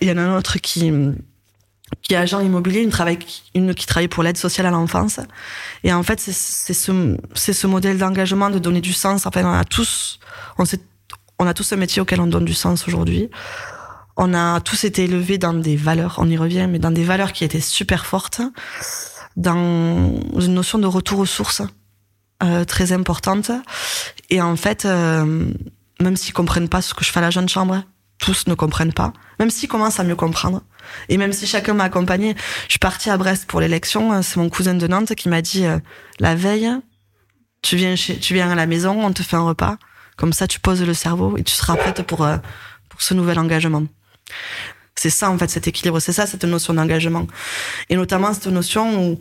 il 0.00 0.08
y 0.08 0.12
en 0.12 0.16
a 0.16 0.22
un 0.22 0.36
autre 0.36 0.58
qui 0.58 0.92
qui 2.02 2.14
est 2.14 2.16
agent 2.16 2.40
immobilier, 2.40 2.80
une, 2.80 2.90
travaille, 2.90 3.18
une 3.54 3.74
qui 3.74 3.86
travaille 3.86 4.08
pour 4.08 4.22
l'aide 4.22 4.36
sociale 4.36 4.66
à 4.66 4.70
l'enfance. 4.70 5.20
Et 5.84 5.92
en 5.92 6.02
fait, 6.02 6.20
c'est 6.20 6.74
ce, 6.74 7.16
ce 7.34 7.66
modèle 7.66 7.98
d'engagement, 7.98 8.50
de 8.50 8.58
donner 8.58 8.80
du 8.80 8.92
sens. 8.92 9.26
Enfin, 9.26 9.44
on 9.44 9.52
a 9.52 9.64
tous, 9.64 10.18
on, 10.58 10.64
sait, 10.64 10.80
on 11.38 11.46
a 11.46 11.54
tous 11.54 11.72
un 11.72 11.76
métier 11.76 12.02
auquel 12.02 12.20
on 12.20 12.26
donne 12.26 12.44
du 12.44 12.54
sens 12.54 12.86
aujourd'hui. 12.88 13.30
On 14.16 14.32
a 14.32 14.60
tous 14.60 14.84
été 14.84 15.04
élevés 15.04 15.36
dans 15.36 15.52
des 15.52 15.76
valeurs, 15.76 16.16
on 16.18 16.28
y 16.28 16.38
revient, 16.38 16.66
mais 16.70 16.78
dans 16.78 16.90
des 16.90 17.04
valeurs 17.04 17.32
qui 17.32 17.44
étaient 17.44 17.60
super 17.60 18.06
fortes, 18.06 18.40
dans 19.36 20.18
une 20.40 20.54
notion 20.54 20.78
de 20.78 20.86
retour 20.86 21.18
aux 21.18 21.26
sources 21.26 21.62
euh, 22.42 22.64
très 22.64 22.92
importante. 22.92 23.50
Et 24.30 24.40
en 24.40 24.56
fait, 24.56 24.86
euh, 24.86 25.52
même 26.00 26.16
s'ils 26.16 26.32
comprennent 26.32 26.70
pas 26.70 26.80
ce 26.80 26.94
que 26.94 27.04
je 27.04 27.12
fais 27.12 27.18
à 27.18 27.22
la 27.22 27.30
jeune 27.30 27.48
chambre, 27.48 27.82
tous 28.18 28.46
ne 28.46 28.54
comprennent 28.54 28.94
pas, 28.94 29.12
même 29.38 29.50
s'ils 29.50 29.68
commencent 29.68 30.00
à 30.00 30.04
mieux 30.04 30.16
comprendre. 30.16 30.62
Et 31.10 31.18
même 31.18 31.34
si 31.34 31.46
chacun 31.46 31.74
m'a 31.74 31.84
accompagné, 31.84 32.34
je 32.64 32.70
suis 32.70 32.78
partie 32.78 33.10
à 33.10 33.18
Brest 33.18 33.44
pour 33.46 33.60
l'élection. 33.60 34.14
Euh, 34.14 34.22
c'est 34.22 34.38
mon 34.38 34.48
cousin 34.48 34.74
de 34.74 34.86
Nantes 34.86 35.14
qui 35.14 35.28
m'a 35.28 35.42
dit 35.42 35.66
la 36.20 36.34
veille, 36.34 36.70
tu 37.60 37.76
viens 37.76 37.96
chez, 37.96 38.18
tu 38.18 38.32
viens 38.32 38.50
à 38.50 38.54
la 38.54 38.66
maison, 38.66 39.04
on 39.04 39.12
te 39.12 39.22
fait 39.22 39.36
un 39.36 39.42
repas. 39.42 39.76
Comme 40.16 40.32
ça, 40.32 40.46
tu 40.46 40.58
poses 40.58 40.82
le 40.82 40.94
cerveau 40.94 41.36
et 41.36 41.42
tu 41.42 41.52
seras 41.52 41.76
prête 41.76 42.00
pour 42.02 42.26
pour 42.88 43.02
ce 43.02 43.12
nouvel 43.12 43.38
engagement. 43.38 43.82
C'est 44.94 45.10
ça 45.10 45.30
en 45.30 45.36
fait 45.36 45.50
cet 45.50 45.68
équilibre, 45.68 46.00
c'est 46.00 46.12
ça 46.12 46.26
cette 46.26 46.44
notion 46.44 46.74
d'engagement. 46.74 47.26
Et 47.90 47.96
notamment 47.96 48.32
cette 48.32 48.46
notion 48.46 49.18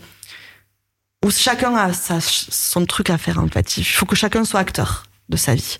où 1.23 1.31
chacun 1.31 1.75
a 1.75 1.91
son 1.91 2.85
truc 2.85 3.09
à 3.09 3.17
faire 3.17 3.39
en 3.39 3.47
fait. 3.47 3.77
Il 3.77 3.83
faut 3.83 4.05
que 4.05 4.15
chacun 4.15 4.45
soit 4.45 4.59
acteur 4.59 5.03
de 5.29 5.37
sa 5.37 5.55
vie. 5.55 5.79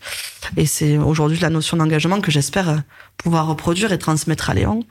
Et 0.57 0.65
c'est 0.65 0.97
aujourd'hui 0.97 1.39
la 1.39 1.49
notion 1.49 1.77
d'engagement 1.77 2.19
que 2.19 2.31
j'espère 2.31 2.81
pouvoir 3.17 3.47
reproduire 3.47 3.93
et 3.93 3.99
transmettre 3.99 4.49
à 4.49 4.53
Léon 4.53 4.81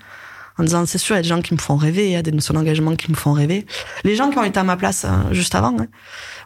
en 0.57 0.63
disant 0.63 0.87
c'est 0.87 0.99
sûr 0.99 1.17
il 1.17 1.19
y 1.19 1.21
a 1.21 1.23
des 1.23 1.29
gens 1.29 1.43
qui 1.43 1.55
me 1.55 1.59
font 1.59 1.77
rêver 1.77 2.07
il 2.07 2.13
y 2.13 2.17
a 2.17 2.23
des 2.23 2.31
notions 2.31 2.55
d'engagement 2.55 2.95
qui 2.95 3.11
me 3.11 3.17
font 3.17 3.33
rêver 3.33 3.67
les 4.05 4.15
gens 4.15 4.31
qui 4.31 4.39
ont 4.39 4.45
été 4.45 4.59
à 4.61 4.63
ma 4.63 4.77
place 4.77 5.05
hein, 5.05 5.27
juste 5.33 5.57
avant 5.57 5.77
hein. 5.81 5.87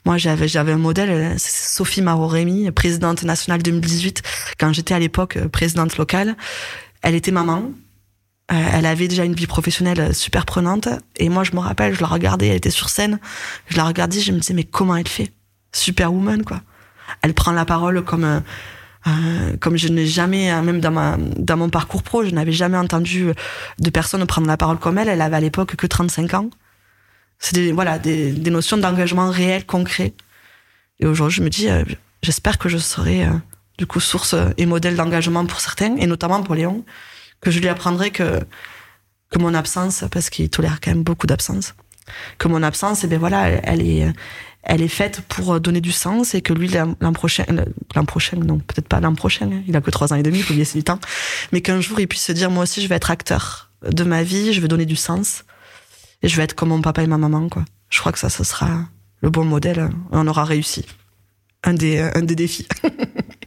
moi 0.06 0.16
j'avais 0.16 0.48
j'avais 0.48 0.72
un 0.72 0.78
modèle 0.78 1.34
Sophie 1.38 2.00
Marot-Rémy 2.00 2.70
présidente 2.70 3.22
nationale 3.22 3.62
2018 3.62 4.22
quand 4.58 4.72
j'étais 4.72 4.94
à 4.94 4.98
l'époque 4.98 5.36
euh, 5.36 5.48
présidente 5.48 5.98
locale 5.98 6.36
elle 7.02 7.14
était 7.14 7.30
maman 7.30 7.72
euh, 8.50 8.68
elle 8.72 8.86
avait 8.86 9.08
déjà 9.08 9.24
une 9.24 9.34
vie 9.34 9.46
professionnelle 9.46 10.14
super 10.14 10.46
prenante 10.46 10.88
et 11.16 11.28
moi 11.28 11.44
je 11.44 11.52
me 11.52 11.60
rappelle 11.60 11.94
je 11.94 12.00
la 12.00 12.06
regardais 12.06 12.48
elle 12.48 12.56
était 12.56 12.70
sur 12.70 12.88
scène 12.88 13.18
je 13.66 13.76
la 13.76 13.84
regardais 13.84 14.20
je 14.20 14.32
me 14.32 14.38
disais 14.38 14.54
mais 14.54 14.64
comment 14.64 14.96
elle 14.96 15.08
fait? 15.08 15.32
Superwoman 15.72 16.44
quoi 16.44 16.62
elle 17.22 17.34
prend 17.34 17.52
la 17.52 17.64
parole 17.64 18.02
comme 18.04 18.42
euh, 19.06 19.56
comme 19.58 19.76
je 19.76 19.88
n'ai 19.88 20.06
jamais, 20.06 20.52
euh, 20.52 20.62
même 20.62 20.80
dans, 20.80 20.90
ma, 20.90 21.16
dans 21.18 21.56
mon 21.56 21.70
parcours 21.70 22.02
pro, 22.02 22.24
je 22.24 22.30
n'avais 22.30 22.52
jamais 22.52 22.76
entendu 22.76 23.28
de 23.78 23.90
personne 23.90 24.26
prendre 24.26 24.46
la 24.46 24.56
parole 24.56 24.78
comme 24.78 24.98
elle. 24.98 25.08
Elle 25.08 25.22
avait 25.22 25.36
à 25.36 25.40
l'époque 25.40 25.76
que 25.76 25.86
35 25.86 26.34
ans. 26.34 26.50
C'est 27.38 27.54
des, 27.54 27.72
voilà, 27.72 27.98
des, 27.98 28.32
notions 28.50 28.76
d'engagement 28.76 29.30
réel, 29.30 29.64
concret. 29.64 30.14
Et 30.98 31.06
aujourd'hui, 31.06 31.36
je 31.36 31.42
me 31.42 31.48
dis, 31.48 31.68
euh, 31.68 31.84
j'espère 32.22 32.58
que 32.58 32.68
je 32.68 32.78
serai 32.78 33.26
du 33.78 33.86
coup 33.86 34.00
source 34.00 34.34
et 34.56 34.66
modèle 34.66 34.96
d'engagement 34.96 35.46
pour 35.46 35.60
certains, 35.60 35.96
et 35.96 36.06
notamment 36.06 36.42
pour 36.42 36.54
Léon, 36.54 36.84
que 37.40 37.50
je 37.50 37.60
lui 37.60 37.68
apprendrai 37.68 38.10
que, 38.10 38.40
que 39.30 39.38
mon 39.38 39.54
absence, 39.54 40.04
parce 40.10 40.30
qu'il 40.30 40.50
tolère 40.50 40.80
quand 40.80 40.90
même 40.90 41.04
beaucoup 41.04 41.26
d'absence, 41.26 41.74
que 42.38 42.48
mon 42.48 42.62
absence, 42.62 43.04
et 43.04 43.06
eh 43.06 43.10
ben 43.10 43.18
voilà, 43.18 43.48
elle 43.48 43.82
est, 43.82 44.12
elle 44.68 44.82
est 44.82 44.88
faite 44.88 45.22
pour 45.22 45.54
euh, 45.54 45.60
donner 45.60 45.80
du 45.80 45.92
sens 45.92 46.34
et 46.34 46.42
que 46.42 46.52
lui 46.52 46.68
l'an 46.68 47.12
prochain 47.12 47.44
l'an 47.94 48.04
prochain 48.04 48.36
non 48.36 48.58
peut-être 48.58 48.86
pas 48.88 49.00
l'an 49.00 49.14
prochain 49.14 49.50
hein, 49.50 49.62
il 49.66 49.76
a 49.76 49.80
que 49.80 49.90
trois 49.90 50.12
ans 50.12 50.16
et 50.16 50.22
demi 50.22 50.38
il 50.38 50.44
faut 50.44 50.52
lui 50.52 50.60
laisser 50.60 50.78
du 50.78 50.84
temps 50.84 51.00
mais 51.52 51.60
qu'un 51.60 51.80
jour 51.80 51.98
il 52.00 52.06
puisse 52.06 52.24
se 52.24 52.32
dire 52.32 52.50
moi 52.50 52.64
aussi 52.64 52.82
je 52.82 52.88
vais 52.88 52.96
être 52.96 53.10
acteur 53.10 53.70
de 53.82 54.04
ma 54.04 54.22
vie 54.22 54.52
je 54.52 54.60
vais 54.60 54.68
donner 54.68 54.86
du 54.86 54.96
sens 54.96 55.44
et 56.22 56.28
je 56.28 56.36
vais 56.36 56.42
être 56.42 56.54
comme 56.54 56.68
mon 56.68 56.82
papa 56.82 57.02
et 57.02 57.06
ma 57.06 57.18
maman 57.18 57.48
quoi 57.48 57.64
je 57.88 57.98
crois 57.98 58.12
que 58.12 58.18
ça 58.18 58.28
ce 58.28 58.44
sera 58.44 58.84
le 59.22 59.30
bon 59.30 59.44
modèle 59.44 59.80
hein. 59.80 59.90
on 60.12 60.26
aura 60.26 60.44
réussi 60.44 60.84
un 61.64 61.74
des 61.74 61.98
un 61.98 62.22
des 62.22 62.36
défis 62.36 62.68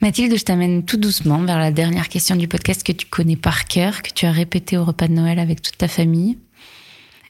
Mathilde, 0.00 0.36
je 0.38 0.44
t'amène 0.44 0.84
tout 0.86 0.96
doucement 0.96 1.42
vers 1.44 1.58
la 1.58 1.70
dernière 1.70 2.08
question 2.08 2.34
du 2.34 2.48
podcast 2.48 2.82
que 2.82 2.92
tu 2.92 3.06
connais 3.06 3.36
par 3.36 3.66
cœur, 3.66 4.00
que 4.00 4.10
tu 4.10 4.24
as 4.24 4.32
répété 4.32 4.78
au 4.78 4.84
repas 4.84 5.08
de 5.08 5.12
Noël 5.12 5.38
avec 5.38 5.60
toute 5.60 5.76
ta 5.76 5.88
famille. 5.88 6.38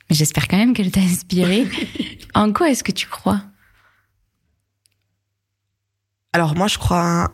J'espère 0.09 0.47
quand 0.47 0.57
même 0.57 0.73
qu'elle 0.73 0.93
t'a 0.93 1.01
inspiré. 1.01 1.67
en 2.35 2.53
quoi 2.53 2.71
est-ce 2.71 2.85
que 2.85 2.93
tu 2.93 3.09
crois? 3.09 3.43
Alors 6.33 6.55
moi, 6.55 6.69
je 6.69 6.79
crois 6.79 7.33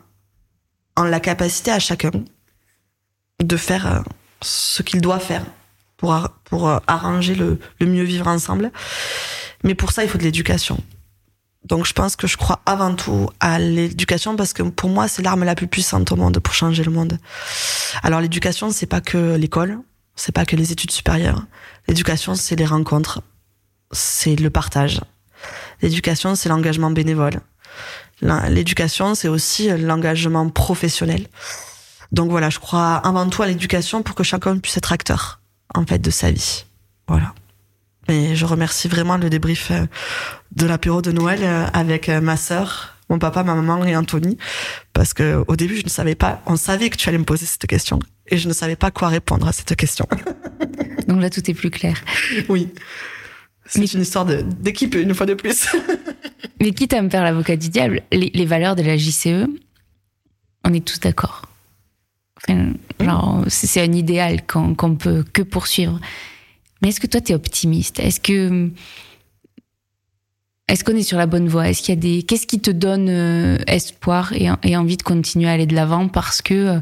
en 0.97 1.05
la 1.05 1.21
capacité 1.21 1.71
à 1.71 1.79
chacun 1.79 2.13
de 3.43 3.57
faire 3.59 3.87
euh, 3.87 4.01
ce 4.41 4.83
qu'il 4.83 5.03
doit 5.03 5.21
faire 5.21 5.45
pour, 5.99 6.17
pour 6.45 6.69
euh, 6.69 6.79
arranger 6.87 7.35
le, 7.35 7.59
le 7.79 7.87
mieux 7.87 8.05
vivre 8.05 8.27
ensemble. 8.27 8.73
Mais 9.65 9.75
pour 9.75 9.93
ça, 9.93 10.03
il 10.03 10.09
faut 10.09 10.17
de 10.17 10.23
l'éducation. 10.23 10.83
Donc 11.67 11.85
je 11.85 11.93
pense 11.93 12.15
que 12.15 12.27
je 12.27 12.37
crois 12.37 12.61
avant 12.65 12.95
tout 12.95 13.29
à 13.41 13.59
l'éducation 13.59 14.37
parce 14.37 14.53
que 14.53 14.63
pour 14.63 14.89
moi, 14.89 15.09
c'est 15.09 15.23
l'arme 15.23 15.45
la 15.45 15.55
plus 15.55 15.67
puissante 15.67 16.13
au 16.13 16.17
monde 16.17 16.39
pour 16.39 16.55
changer 16.55 16.85
le 16.85 16.93
monde. 16.93 17.19
Alors 18.03 18.21
l'éducation, 18.21 18.71
c'est 18.71 18.87
pas 18.87 19.01
que 19.01 19.35
l'école, 19.35 19.79
c'est 20.15 20.33
pas 20.33 20.47
que 20.47 20.55
les 20.55 20.71
études 20.71 20.93
supérieures. 20.93 21.43
L'éducation, 21.89 22.37
c'est 22.37 22.57
les 22.57 22.67
rencontres, 22.67 23.21
c'est 23.91 24.37
le 24.37 24.49
partage. 24.49 25.01
L'éducation, 25.83 26.37
c'est 26.37 26.49
l'engagement 26.49 26.91
bénévole. 26.91 27.41
L'éducation, 28.23 29.15
c'est 29.15 29.29
aussi 29.29 29.69
l'engagement 29.69 30.49
professionnel. 30.49 31.27
Donc 32.13 32.31
voilà, 32.31 32.49
je 32.49 32.61
crois 32.61 32.95
avant 32.95 33.29
tout 33.29 33.43
à 33.43 33.47
l'éducation 33.47 34.03
pour 34.03 34.15
que 34.15 34.23
chacun 34.23 34.59
puisse 34.59 34.77
être 34.77 34.93
acteur, 34.93 35.41
en 35.75 35.85
fait, 35.85 35.99
de 35.99 36.11
sa 36.11 36.31
vie. 36.31 36.65
Voilà. 37.09 37.35
Et 38.09 38.37
je 38.37 38.45
remercie 38.45 38.89
vraiment 38.89 39.17
le 39.17 39.29
débrief 39.29 39.71
euh, 39.71 39.87
de 40.53 40.67
l'apéro 40.67 41.03
de 41.03 41.13
Noël 41.13 41.41
euh, 41.43 41.67
avec 41.73 42.09
euh, 42.09 42.21
ma 42.21 42.37
sœur, 42.37 42.95
mon 43.11 43.19
papa, 43.19 43.43
ma 43.43 43.55
maman 43.55 43.85
et 43.85 43.97
Anthony, 43.97 44.39
parce 44.93 45.13
que 45.13 45.45
au 45.49 45.57
début 45.57 45.77
je 45.77 45.85
ne 45.85 45.89
savais 45.89 46.15
pas, 46.15 46.43
on 46.47 46.57
savait 46.57 46.91
que 46.91 46.97
tu 46.97 47.09
allais 47.09 47.19
me 47.19 47.25
poser 47.25 47.47
cette 47.47 47.67
question 47.67 47.99
et 48.29 48.37
je 48.37 48.49
ne 48.49 48.53
savais 48.53 48.77
pas 48.77 48.91
quoi 48.91 49.09
répondre 49.09 49.47
à 49.49 49.53
cette 49.53 49.75
question. 49.75 50.07
Donc 51.09 51.21
là 51.21 51.31
tout 51.31 51.51
est 51.51 51.55
plus 51.55 51.71
clair. 51.71 52.01
Oui. 52.49 52.69
C'est 53.69 53.93
une 53.95 54.03
histoire 54.03 54.25
d'équipe 54.25 54.95
une 54.95 55.13
fois 55.13 55.27
de 55.27 55.35
plus. 55.35 55.67
Mais 56.61 56.71
quitte 56.71 56.93
à 56.95 57.03
me 57.03 57.11
faire 57.11 57.25
l'avocat 57.25 57.57
du 57.57 57.69
diable, 57.69 58.03
les, 58.13 58.47
valeurs 58.47 58.77
de 58.77 58.83
la 58.83 58.97
JCE, 58.97 59.49
on 60.65 60.73
est 60.73 60.85
tous 60.85 61.01
d'accord. 61.01 61.43
genre, 63.01 63.45
c'est 63.49 63.81
un 63.81 63.93
idéal 63.93 64.47
qu'on 64.47 64.95
peut 64.95 65.25
que 65.33 65.43
poursuivre. 65.43 65.99
Mais 66.83 66.89
est-ce 66.89 67.01
que 67.01 67.07
toi, 67.07 67.21
tu 67.21 67.33
es 67.33 67.35
optimiste? 67.35 68.01
Est-ce 68.01 68.21
que. 68.21 68.71
Est-ce 70.69 70.83
qu'on 70.83 70.97
est 70.97 71.03
sur 71.03 71.19
la 71.19 71.27
bonne 71.27 71.49
voie? 71.49 71.69
Est-ce 71.69 71.83
qu'il 71.83 71.95
y 71.95 71.99
a 71.99 72.01
des. 72.01 72.23
Qu'est-ce 72.23 72.47
qui 72.47 72.61
te 72.61 72.71
donne 72.71 73.09
euh, 73.09 73.59
espoir 73.67 74.33
et, 74.33 74.49
et, 74.63 74.77
envie 74.77 74.97
de 74.97 75.03
continuer 75.03 75.49
à 75.49 75.53
aller 75.53 75.67
de 75.67 75.75
l'avant 75.75 76.09
parce 76.09 76.43
que. 76.43 76.55
Euh, 76.55 76.81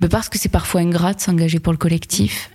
ben 0.00 0.08
parce 0.08 0.28
que 0.28 0.36
c'est 0.36 0.48
parfois 0.48 0.80
ingrat 0.80 1.14
de 1.14 1.20
s'engager 1.20 1.60
pour 1.60 1.72
le 1.72 1.78
collectif 1.78 2.50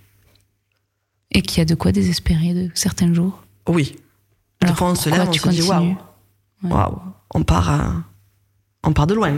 et 1.30 1.42
qu'il 1.42 1.58
y 1.58 1.60
a 1.62 1.64
de 1.64 1.74
quoi 1.74 1.92
désespérer 1.92 2.54
de 2.54 2.70
certains 2.74 3.12
jours? 3.12 3.42
Oui. 3.66 3.96
Alors, 4.60 4.76
fois, 4.76 4.90
on 4.90 4.94
se 4.94 5.08
lève, 5.08 5.28
on 5.28 5.32
se 5.32 5.48
dit 5.48 5.62
waouh. 5.62 5.96
Waouh. 6.62 7.00
On 7.34 7.42
part, 7.44 7.70
à... 7.70 8.04
on 8.84 8.92
part 8.92 9.06
de 9.06 9.14
loin. 9.14 9.34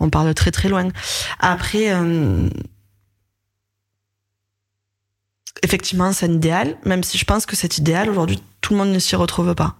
On 0.00 0.10
part 0.10 0.24
de 0.24 0.32
très 0.32 0.50
très 0.50 0.68
loin. 0.68 0.88
Après, 1.38 1.92
euh, 1.92 2.48
effectivement, 5.62 6.12
c'est 6.12 6.26
un 6.26 6.32
idéal, 6.32 6.76
même 6.84 7.02
si 7.02 7.18
je 7.18 7.24
pense 7.24 7.46
que 7.46 7.56
cet 7.56 7.78
idéal, 7.78 8.10
aujourd'hui, 8.10 8.42
tout 8.60 8.72
le 8.72 8.78
monde 8.78 8.90
ne 8.90 8.98
s'y 8.98 9.16
retrouve 9.16 9.54
pas. 9.54 9.76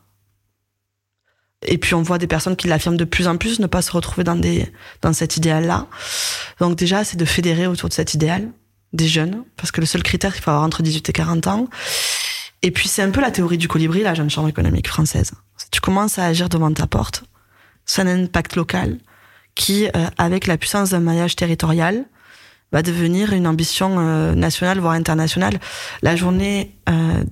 Et 1.64 1.78
puis 1.78 1.94
on 1.94 2.02
voit 2.02 2.18
des 2.18 2.26
personnes 2.26 2.56
qui 2.56 2.66
l'affirment 2.66 2.96
de 2.96 3.04
plus 3.04 3.28
en 3.28 3.36
plus 3.36 3.60
ne 3.60 3.66
pas 3.66 3.82
se 3.82 3.92
retrouver 3.92 4.24
dans 4.24 4.34
des 4.34 4.66
dans 5.00 5.12
cet 5.12 5.36
idéal-là. 5.36 5.86
Donc 6.58 6.76
déjà, 6.76 7.04
c'est 7.04 7.16
de 7.16 7.24
fédérer 7.24 7.66
autour 7.66 7.88
de 7.88 7.94
cet 7.94 8.14
idéal 8.14 8.50
des 8.92 9.08
jeunes, 9.08 9.44
parce 9.56 9.70
que 9.70 9.80
le 9.80 9.86
seul 9.86 10.02
critère, 10.02 10.34
il 10.36 10.42
faut 10.42 10.50
avoir 10.50 10.64
entre 10.64 10.82
18 10.82 11.08
et 11.08 11.12
40 11.12 11.46
ans. 11.46 11.68
Et 12.62 12.70
puis 12.70 12.88
c'est 12.88 13.02
un 13.02 13.10
peu 13.10 13.20
la 13.20 13.30
théorie 13.30 13.58
du 13.58 13.68
colibri, 13.68 14.02
la 14.02 14.14
jeune 14.14 14.30
chambre 14.30 14.48
économique 14.48 14.88
française. 14.88 15.32
Tu 15.70 15.80
commences 15.80 16.18
à 16.18 16.26
agir 16.26 16.48
devant 16.48 16.72
ta 16.72 16.86
porte, 16.86 17.24
c'est 17.86 18.02
un 18.02 18.06
impact 18.06 18.56
local 18.56 18.98
qui, 19.54 19.86
euh, 19.86 20.06
avec 20.18 20.46
la 20.46 20.56
puissance 20.56 20.90
d'un 20.90 21.00
maillage 21.00 21.36
territorial, 21.36 22.04
va 22.72 22.82
devenir 22.82 23.32
une 23.32 23.46
ambition 23.46 23.98
euh, 23.98 24.34
nationale, 24.34 24.78
voire 24.80 24.94
internationale. 24.94 25.60
La 26.00 26.16
journée, 26.16 26.74
euh, 26.88 27.22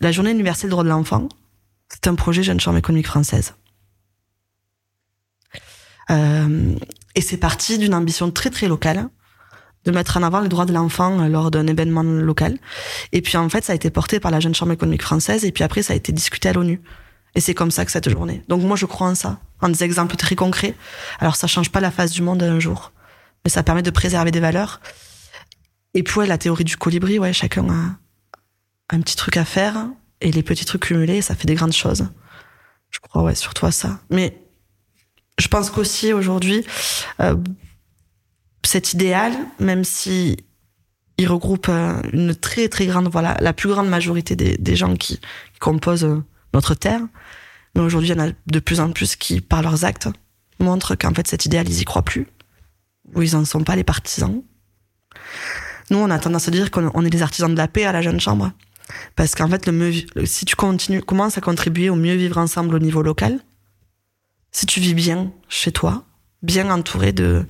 la 0.00 0.12
journée 0.12 0.32
universelle 0.32 0.68
des 0.68 0.72
droits 0.72 0.84
de 0.84 0.88
l'enfant, 0.88 1.28
c'est 1.88 2.08
un 2.08 2.14
projet 2.14 2.42
Jeune 2.42 2.60
Chambre 2.60 2.78
économique 2.78 3.06
française. 3.06 3.54
Euh, 6.10 6.74
et 7.14 7.20
c'est 7.20 7.36
parti 7.36 7.78
d'une 7.78 7.94
ambition 7.94 8.30
très 8.30 8.50
très 8.50 8.68
locale 8.68 9.08
de 9.84 9.90
mettre 9.90 10.16
en 10.16 10.22
avant 10.22 10.40
les 10.40 10.48
droits 10.48 10.64
de 10.64 10.72
l'enfant 10.72 11.28
lors 11.28 11.50
d'un 11.50 11.66
événement 11.66 12.02
local. 12.02 12.58
Et 13.12 13.20
puis 13.20 13.36
en 13.36 13.48
fait, 13.48 13.64
ça 13.64 13.72
a 13.72 13.76
été 13.76 13.90
porté 13.90 14.18
par 14.18 14.30
la 14.30 14.40
Jeune 14.40 14.54
Chambre 14.54 14.72
économique 14.72 15.02
française 15.02 15.44
et 15.44 15.52
puis 15.52 15.62
après, 15.62 15.82
ça 15.82 15.92
a 15.92 15.96
été 15.96 16.10
discuté 16.10 16.48
à 16.48 16.52
l'ONU. 16.52 16.80
Et 17.34 17.40
c'est 17.40 17.54
comme 17.54 17.70
ça 17.70 17.84
que 17.84 17.90
cette 17.90 18.08
journée. 18.08 18.42
Donc 18.48 18.62
moi, 18.62 18.76
je 18.76 18.86
crois 18.86 19.08
en 19.08 19.14
ça, 19.14 19.38
en 19.60 19.68
des 19.68 19.82
exemples 19.82 20.16
très 20.16 20.36
concrets. 20.36 20.74
Alors 21.20 21.36
ça 21.36 21.46
change 21.46 21.70
pas 21.70 21.80
la 21.80 21.90
face 21.90 22.12
du 22.12 22.22
monde 22.22 22.42
un 22.42 22.60
jour, 22.60 22.92
mais 23.44 23.50
ça 23.50 23.62
permet 23.62 23.82
de 23.82 23.90
préserver 23.90 24.30
des 24.30 24.40
valeurs. 24.40 24.80
Et 25.94 26.02
puis 26.02 26.26
la 26.26 26.38
théorie 26.38 26.64
du 26.64 26.76
colibri, 26.76 27.18
ouais, 27.18 27.32
chacun 27.32 27.68
a 27.68 27.96
un 28.90 29.00
petit 29.00 29.16
truc 29.16 29.36
à 29.36 29.44
faire 29.44 29.86
et 30.20 30.32
les 30.32 30.42
petits 30.42 30.64
trucs 30.64 30.82
cumulés, 30.82 31.22
ça 31.22 31.34
fait 31.34 31.46
des 31.46 31.54
grandes 31.54 31.72
choses. 31.72 32.08
Je 32.90 32.98
crois, 33.00 33.22
ouais, 33.22 33.34
surtout 33.34 33.66
à 33.66 33.72
ça. 33.72 34.00
Mais 34.10 34.38
je 35.38 35.48
pense 35.48 35.70
qu'aussi 35.70 36.12
aujourd'hui, 36.12 36.64
euh, 37.20 37.36
cet 38.64 38.92
idéal, 38.92 39.34
même 39.58 39.84
si 39.84 40.36
il 41.18 41.28
regroupe 41.28 41.68
euh, 41.68 42.00
une 42.12 42.34
très 42.34 42.68
très 42.68 42.86
grande, 42.86 43.08
voilà, 43.08 43.36
la 43.40 43.52
plus 43.52 43.68
grande 43.68 43.88
majorité 43.88 44.36
des, 44.36 44.56
des 44.56 44.76
gens 44.76 44.94
qui, 44.94 45.18
qui, 45.18 45.58
composent 45.60 46.04
euh, 46.04 46.22
notre 46.52 46.74
terre, 46.74 47.00
mais 47.74 47.82
aujourd'hui 47.82 48.10
il 48.10 48.16
y 48.16 48.20
en 48.20 48.28
a 48.28 48.32
de 48.46 48.58
plus 48.58 48.80
en 48.80 48.90
plus 48.90 49.16
qui, 49.16 49.40
par 49.40 49.62
leurs 49.62 49.84
actes, 49.84 50.08
montrent 50.60 50.94
qu'en 50.94 51.12
fait 51.12 51.26
cet 51.26 51.46
idéal 51.46 51.68
ils 51.68 51.80
y 51.80 51.84
croient 51.84 52.02
plus, 52.02 52.26
ou 53.14 53.22
ils 53.22 53.36
en 53.36 53.44
sont 53.44 53.62
pas 53.62 53.76
les 53.76 53.84
partisans. 53.84 54.42
Nous, 55.90 55.98
on 55.98 56.10
a 56.10 56.18
tendance 56.18 56.48
à 56.48 56.50
dire 56.50 56.70
qu'on 56.70 57.04
est 57.04 57.10
les 57.10 57.22
artisans 57.22 57.52
de 57.52 57.58
la 57.58 57.68
paix 57.68 57.84
à 57.84 57.92
la 57.92 58.02
jeune 58.02 58.20
chambre. 58.20 58.52
Parce 59.16 59.34
qu'en 59.34 59.48
fait, 59.48 59.66
le 59.66 59.72
mieux, 59.72 59.92
si 60.24 60.44
tu 60.44 60.56
continues, 60.56 61.02
commences 61.02 61.38
à 61.38 61.40
contribuer 61.40 61.90
au 61.90 61.96
mieux 61.96 62.14
vivre 62.14 62.38
ensemble 62.38 62.74
au 62.74 62.78
niveau 62.78 63.02
local, 63.02 63.40
si 64.50 64.66
tu 64.66 64.80
vis 64.80 64.94
bien 64.94 65.32
chez 65.48 65.72
toi, 65.72 66.04
bien 66.42 66.70
entouré 66.70 67.12
de, 67.12 67.46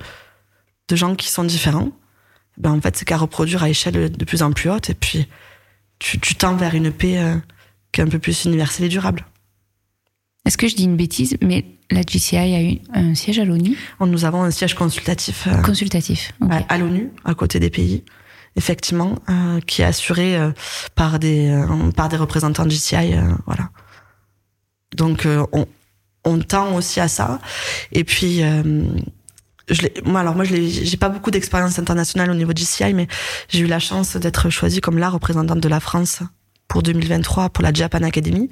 de 0.87 0.95
gens 0.95 1.15
qui 1.15 1.29
sont 1.29 1.43
différents, 1.43 1.91
ben 2.57 2.71
en 2.71 2.81
fait, 2.81 2.95
c'est 2.97 3.05
qu'à 3.05 3.17
reproduire 3.17 3.63
à 3.63 3.69
échelle 3.69 4.11
de 4.11 4.25
plus 4.25 4.41
en 4.43 4.51
plus 4.51 4.69
haute, 4.69 4.89
et 4.89 4.93
puis 4.93 5.27
tu, 5.99 6.19
tu 6.19 6.35
tends 6.35 6.55
vers 6.55 6.73
une 6.73 6.91
paix 6.91 7.19
euh, 7.19 7.35
qui 7.91 8.01
est 8.01 8.03
un 8.03 8.07
peu 8.07 8.19
plus 8.19 8.45
universelle 8.45 8.85
et 8.85 8.89
durable. 8.89 9.25
Est-ce 10.45 10.57
que 10.57 10.67
je 10.67 10.75
dis 10.75 10.83
une 10.83 10.95
bêtise, 10.95 11.37
mais 11.41 11.65
la 11.91 12.01
GCI 12.01 12.37
a 12.37 12.61
eu 12.61 12.79
un 12.93 13.15
siège 13.15 13.39
à 13.39 13.45
l'ONU 13.45 13.77
Nous 13.99 14.25
avons 14.25 14.43
un 14.43 14.51
siège 14.51 14.75
consultatif. 14.75 15.47
Euh, 15.47 15.61
consultatif. 15.61 16.33
À, 16.49 16.61
à 16.69 16.77
l'ONU, 16.77 17.11
à 17.23 17.33
côté 17.33 17.59
des 17.59 17.69
pays 17.69 18.03
effectivement, 18.57 19.15
euh, 19.29 19.59
qui 19.59 19.81
est 19.81 19.85
assuré 19.85 20.37
euh, 20.37 20.51
par 20.95 21.19
des 21.19 21.61
par 21.97 22.07
des 22.07 22.15
représentants 22.15 22.63
de 22.63 22.69
GCI, 22.69 23.15
voilà. 23.45 23.69
Donc 24.95 25.27
on 25.51 25.65
on 26.23 26.39
tend 26.39 26.73
aussi 26.75 27.01
à 27.01 27.09
ça. 27.09 27.41
Et 27.91 28.05
puis 28.05 28.41
je 29.69 29.87
moi 30.05 30.21
alors 30.21 30.35
moi 30.35 30.45
je 30.45 30.55
j'ai 30.55 30.97
pas 30.97 31.09
beaucoup 31.09 31.31
d'expérience 31.31 31.79
internationale 31.79 32.29
au 32.31 32.35
niveau 32.35 32.53
de 32.53 32.59
GCI, 32.59 32.93
mais 32.93 33.07
j'ai 33.49 33.59
eu 33.59 33.67
la 33.67 33.79
chance 33.79 34.15
d'être 34.15 34.49
choisie 34.49 34.79
comme 34.79 34.99
la 34.99 35.09
représentante 35.09 35.59
de 35.59 35.67
la 35.67 35.81
France 35.81 36.21
pour 36.67 36.83
2023 36.83 37.49
pour 37.49 37.63
la 37.63 37.71
Japan 37.71 38.01
Academy, 38.03 38.49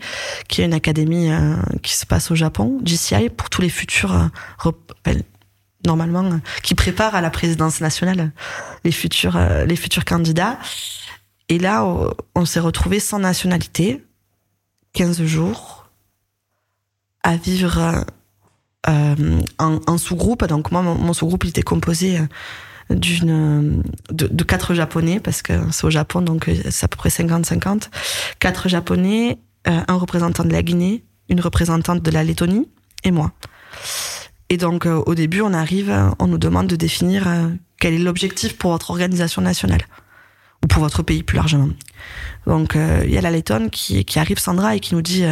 qui 0.48 0.62
est 0.62 0.66
une 0.66 0.74
académie 0.74 1.30
qui 1.82 1.96
se 1.96 2.06
passe 2.06 2.32
au 2.32 2.36
Japon, 2.36 2.80
GCI, 2.84 3.30
pour 3.30 3.50
tous 3.50 3.62
les 3.62 3.70
futurs 3.70 4.30
normalement, 5.86 6.40
qui 6.62 6.76
prépare 6.76 7.16
à 7.16 7.22
la 7.22 7.30
présidence 7.30 7.82
nationale 7.82 8.32
les 8.84 8.92
futurs, 8.92 9.38
euh, 9.38 9.66
les 9.66 9.76
futurs 9.76 10.06
candidats. 10.06 10.58
Et 11.50 11.60
là, 11.60 11.86
on 12.36 12.46
s'est 12.46 12.60
retrouvé 12.60 13.00
sans 13.00 13.20
nationalité, 13.20 14.04
15 14.94 15.24
jours, 15.24 15.90
à 17.22 17.36
vivre 17.36 18.06
euh, 18.88 19.42
en, 19.60 19.98
sous-groupe. 19.98 20.46
Donc 20.46 20.72
moi, 20.72 20.82
mon, 20.82 21.14
sous-groupe, 21.14 21.44
il 21.44 21.50
était 21.50 21.64
composé 21.64 22.18
euh, 22.18 22.26
d'une 22.90 23.84
de, 24.12 24.44
quatre 24.44 24.74
japonais 24.74 25.20
parce 25.20 25.42
que 25.42 25.54
c'est 25.72 25.86
au 25.86 25.90
Japon, 25.90 26.22
donc 26.22 26.50
c'est 26.70 26.86
à 26.86 26.88
peu 26.88 26.98
près 26.98 27.10
50-50. 27.10 27.90
Quatre 28.40 28.70
japonais, 28.70 29.40
un 29.66 29.96
représentant 29.96 30.44
de 30.44 30.52
la 30.52 30.64
Guinée, 30.64 31.04
une 31.30 31.42
représentante 31.42 32.02
de 32.02 32.12
la 32.12 32.24
Lettonie 32.24 32.68
et 33.04 33.12
moi. 33.12 33.32
Et 34.50 34.58
donc, 34.58 34.86
euh, 34.86 35.02
au 35.06 35.16
début, 35.16 35.42
on 35.42 35.54
arrive, 35.54 35.90
euh, 35.90 36.10
on 36.20 36.28
nous 36.28 36.38
demande 36.38 36.68
de 36.68 36.76
définir 36.76 37.28
euh, 37.28 37.50
quel 37.80 37.94
est 37.94 38.00
l'objectif 38.00 38.58
pour 38.58 38.72
votre 38.72 38.92
organisation 38.92 39.42
nationale 39.42 39.82
ou 40.64 40.68
pour 40.68 40.82
votre 40.82 41.02
pays 41.02 41.24
plus 41.24 41.38
largement. 41.38 41.70
Donc, 42.46 42.76
il 42.76 43.10
y 43.10 43.18
a 43.18 43.22
la 43.22 43.32
Lettonne 43.32 43.70
qui, 43.70 44.06
qui 44.06 44.20
arrive, 44.20 44.38
Sandra, 44.40 44.76
et 44.76 44.80
qui 44.80 44.96
nous 44.96 45.02
dit 45.02 45.26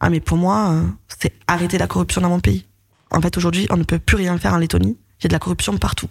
Ah, 0.00 0.10
mais 0.10 0.18
pour 0.18 0.36
moi, 0.36 0.82
c'est 1.20 1.32
arrêter 1.46 1.78
la 1.78 1.86
corruption 1.86 2.20
dans 2.20 2.28
mon 2.28 2.40
pays. 2.40 2.66
En 3.12 3.20
fait, 3.20 3.36
aujourd'hui, 3.36 3.68
on 3.70 3.76
ne 3.76 3.84
peut 3.84 4.00
plus 4.00 4.16
rien 4.16 4.36
faire 4.36 4.54
en 4.54 4.56
Lettonie. 4.56 4.98
Il 5.20 5.24
y 5.24 5.26
a 5.26 5.28
de 5.28 5.32
la 5.32 5.38
corruption 5.38 5.76
partout. 5.78 6.08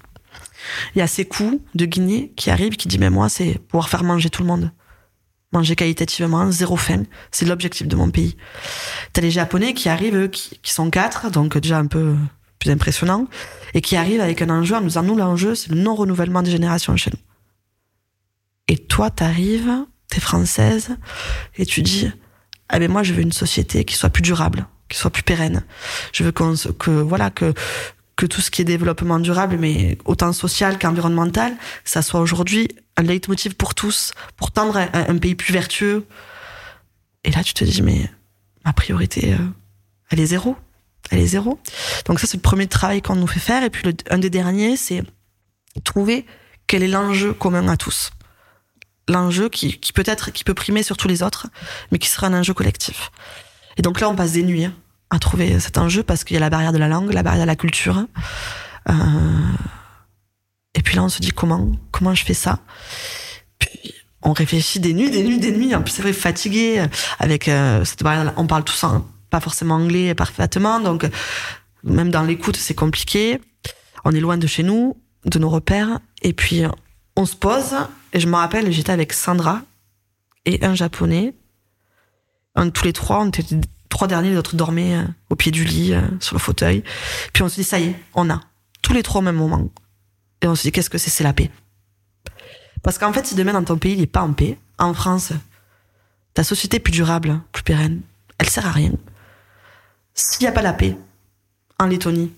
Il 0.95 0.99
y 0.99 1.01
a 1.01 1.07
ces 1.07 1.25
coups 1.25 1.59
de 1.75 1.85
Guinée 1.85 2.33
qui 2.35 2.49
arrivent, 2.49 2.75
qui 2.75 2.87
dit 2.87 2.97
Mais 2.97 3.09
moi, 3.09 3.29
c'est 3.29 3.59
pouvoir 3.59 3.89
faire 3.89 4.03
manger 4.03 4.29
tout 4.29 4.41
le 4.41 4.47
monde 4.47 4.71
manger 5.53 5.75
qualitativement, 5.75 6.51
zéro 6.51 6.75
faim. 6.75 7.03
C'est 7.31 7.45
l'objectif 7.45 7.87
de 7.87 7.95
mon 7.95 8.09
pays. 8.09 8.35
T'as 9.13 9.21
les 9.21 9.31
Japonais 9.31 9.73
qui 9.73 9.89
arrivent, 9.89 10.15
eux, 10.15 10.27
qui, 10.27 10.59
sont 10.71 10.89
quatre, 10.89 11.31
donc 11.31 11.57
déjà 11.57 11.77
un 11.77 11.87
peu 11.87 12.15
plus 12.59 12.71
impressionnant, 12.71 13.27
et 13.73 13.81
qui 13.81 13.95
arrivent 13.95 14.21
avec 14.21 14.41
un 14.41 14.49
enjeu 14.49 14.75
en 14.75 14.81
nous 14.81 14.87
disant, 14.87 15.03
nous, 15.03 15.15
l'enjeu, 15.15 15.55
c'est 15.55 15.69
le 15.69 15.79
non-renouvellement 15.79 16.41
des 16.41 16.51
générations 16.51 16.95
chez 16.97 17.11
nous. 17.11 17.19
Et 18.67 18.77
toi, 18.77 19.09
t'arrives, 19.09 19.85
t'es 20.09 20.19
française, 20.19 20.97
et 21.57 21.65
tu 21.65 21.81
dis, 21.81 22.11
ah 22.69 22.79
ben 22.79 22.91
moi, 22.91 23.03
je 23.03 23.13
veux 23.13 23.21
une 23.21 23.31
société 23.31 23.85
qui 23.85 23.95
soit 23.95 24.09
plus 24.09 24.23
durable, 24.23 24.67
qui 24.89 24.97
soit 24.97 25.11
plus 25.11 25.23
pérenne. 25.23 25.63
Je 26.11 26.23
veux 26.23 26.31
que, 26.31 26.89
voilà, 26.89 27.29
que, 27.29 27.53
que 28.17 28.25
tout 28.25 28.41
ce 28.41 28.51
qui 28.51 28.61
est 28.61 28.65
développement 28.65 29.19
durable, 29.19 29.57
mais 29.57 29.97
autant 30.03 30.33
social 30.33 30.77
qu'environnemental, 30.77 31.55
ça 31.85 32.01
soit 32.01 32.19
aujourd'hui 32.19 32.67
un 32.97 33.03
leitmotiv 33.03 33.55
pour 33.55 33.75
tous, 33.75 34.11
pour 34.35 34.51
tendre 34.51 34.77
un 34.93 35.17
pays 35.17 35.35
plus 35.35 35.53
vertueux. 35.53 36.05
Et 37.23 37.31
là, 37.31 37.43
tu 37.43 37.53
te 37.53 37.63
dis, 37.63 37.81
mais 37.83 38.09
ma 38.65 38.73
priorité, 38.73 39.33
euh, 39.33 39.37
elle 40.09 40.19
est 40.19 40.25
zéro. 40.25 40.57
Elle 41.11 41.19
est 41.19 41.27
zéro. 41.27 41.59
Donc 42.05 42.19
ça, 42.19 42.27
c'est 42.27 42.37
le 42.37 42.41
premier 42.41 42.67
travail 42.67 43.01
qu'on 43.01 43.15
nous 43.15 43.27
fait 43.27 43.39
faire. 43.39 43.63
Et 43.63 43.69
puis, 43.69 43.95
un 44.09 44.17
des 44.17 44.31
derniers, 44.31 44.75
c'est 44.77 45.03
trouver 45.83 46.25
quel 46.65 46.83
est 46.83 46.87
l'enjeu 46.87 47.33
commun 47.33 47.67
à 47.67 47.77
tous. 47.77 48.09
L'enjeu 49.07 49.47
qui, 49.47 49.79
qui 49.79 49.93
peut 49.93 50.03
être, 50.05 50.31
qui 50.31 50.43
peut 50.43 50.55
primer 50.55 50.83
sur 50.83 50.97
tous 50.97 51.07
les 51.07 51.21
autres, 51.23 51.47
mais 51.91 51.99
qui 51.99 52.09
sera 52.09 52.27
un 52.27 52.33
enjeu 52.33 52.53
collectif. 52.53 53.11
Et 53.77 53.83
donc 53.83 54.01
là, 54.01 54.09
on 54.09 54.15
passe 54.15 54.33
des 54.33 54.43
nuits 54.43 54.65
hein, 54.65 54.73
à 55.09 55.19
trouver 55.19 55.59
cet 55.59 55.77
enjeu 55.77 56.03
parce 56.03 56.23
qu'il 56.23 56.35
y 56.35 56.37
a 56.37 56.39
la 56.39 56.49
barrière 56.49 56.73
de 56.73 56.77
la 56.77 56.87
langue, 56.87 57.13
la 57.13 57.23
barrière 57.23 57.43
de 57.43 57.47
la 57.47 57.55
culture. 57.55 58.05
Euh, 58.89 58.93
et 60.73 60.81
puis 60.81 60.95
là, 60.95 61.03
on 61.03 61.09
se 61.09 61.19
dit 61.19 61.31
comment, 61.31 61.71
comment 61.91 62.13
je 62.13 62.25
fais 62.25 62.33
ça? 62.33 62.59
Puis 63.59 63.93
on 64.21 64.33
réfléchit 64.33 64.79
des 64.79 64.93
nuits, 64.93 65.09
des 65.09 65.23
nuits, 65.23 65.39
des 65.39 65.51
nuits. 65.51 65.73
En 65.75 65.81
plus, 65.81 65.91
c'est 65.91 66.01
vrai, 66.01 66.13
fatigué 66.13 66.85
avec 67.19 67.47
euh, 67.47 67.85
cette 67.85 68.03
barrière. 68.03 68.33
On 68.37 68.47
parle 68.47 68.63
tous 68.63 68.83
en, 68.83 69.05
pas 69.29 69.39
forcément 69.39 69.75
anglais 69.75 70.13
parfaitement, 70.15 70.79
donc 70.79 71.07
même 71.83 72.09
dans 72.09 72.23
l'écoute, 72.23 72.57
c'est 72.57 72.75
compliqué. 72.75 73.39
On 74.03 74.11
est 74.11 74.19
loin 74.19 74.37
de 74.37 74.47
chez 74.47 74.63
nous. 74.63 74.97
de 75.25 75.39
nos 75.39 75.49
repères. 75.49 75.99
Et 76.21 76.33
puis, 76.33 76.63
on 77.15 77.25
se 77.25 77.35
pose. 77.35 77.75
Et 78.13 78.19
je 78.19 78.27
me 78.27 78.35
rappelle, 78.35 78.71
j'étais 78.71 78.91
avec 78.91 79.13
Sandra 79.13 79.61
et 80.45 80.63
un 80.63 80.75
japonais. 80.75 81.33
Tous 82.73 82.85
les 82.85 82.93
trois, 82.93 83.19
on 83.21 83.27
était 83.27 83.43
trois 83.89 84.07
derniers, 84.07 84.31
les 84.31 84.37
autres 84.37 84.55
dormaient 84.55 84.95
euh, 84.95 85.03
au 85.29 85.35
pied 85.35 85.51
du 85.51 85.63
lit, 85.63 85.93
euh, 85.93 86.01
sur 86.19 86.35
le 86.35 86.39
fauteuil. 86.39 86.83
Puis 87.33 87.43
on 87.43 87.49
se 87.49 87.55
dit, 87.55 87.63
ça 87.63 87.79
y 87.79 87.89
est, 87.89 87.95
on 88.13 88.29
a. 88.29 88.41
Tous 88.81 88.93
les 88.93 89.03
trois 89.03 89.19
au 89.19 89.23
même 89.23 89.35
moment. 89.35 89.69
Et 90.41 90.47
on 90.47 90.55
se 90.55 90.63
dit, 90.63 90.71
qu'est-ce 90.71 90.89
que 90.89 90.97
c'est 90.97 91.09
C'est 91.09 91.23
la 91.23 91.33
paix. 91.33 91.51
Parce 92.83 92.97
qu'en 92.97 93.11
fait, 93.11 93.25
si 93.25 93.35
demain 93.35 93.53
dans 93.53 93.63
ton 93.63 93.77
pays, 93.77 93.93
il 93.93 93.99
n'est 93.99 94.07
pas 94.07 94.21
en 94.21 94.33
paix, 94.33 94.57
en 94.77 94.93
France, 94.93 95.31
ta 96.33 96.43
société 96.43 96.79
plus 96.79 96.91
durable, 96.91 97.41
plus 97.51 97.63
pérenne, 97.63 98.01
elle 98.37 98.49
sert 98.49 98.65
à 98.65 98.71
rien. 98.71 98.91
S'il 100.13 100.43
n'y 100.43 100.47
a 100.47 100.51
pas 100.51 100.61
la 100.61 100.73
paix 100.73 100.97
en 101.79 101.87
Lettonie, 101.87 102.31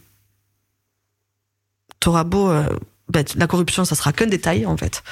t'auras 1.99 2.23
beau. 2.23 2.49
euh, 2.49 2.65
ben, 3.09 3.25
la 3.35 3.47
corruption, 3.47 3.85
ça 3.85 3.95
sera 3.95 4.13
qu'un 4.13 4.27
détail, 4.27 4.65
en 4.65 4.77
fait. 4.77 5.03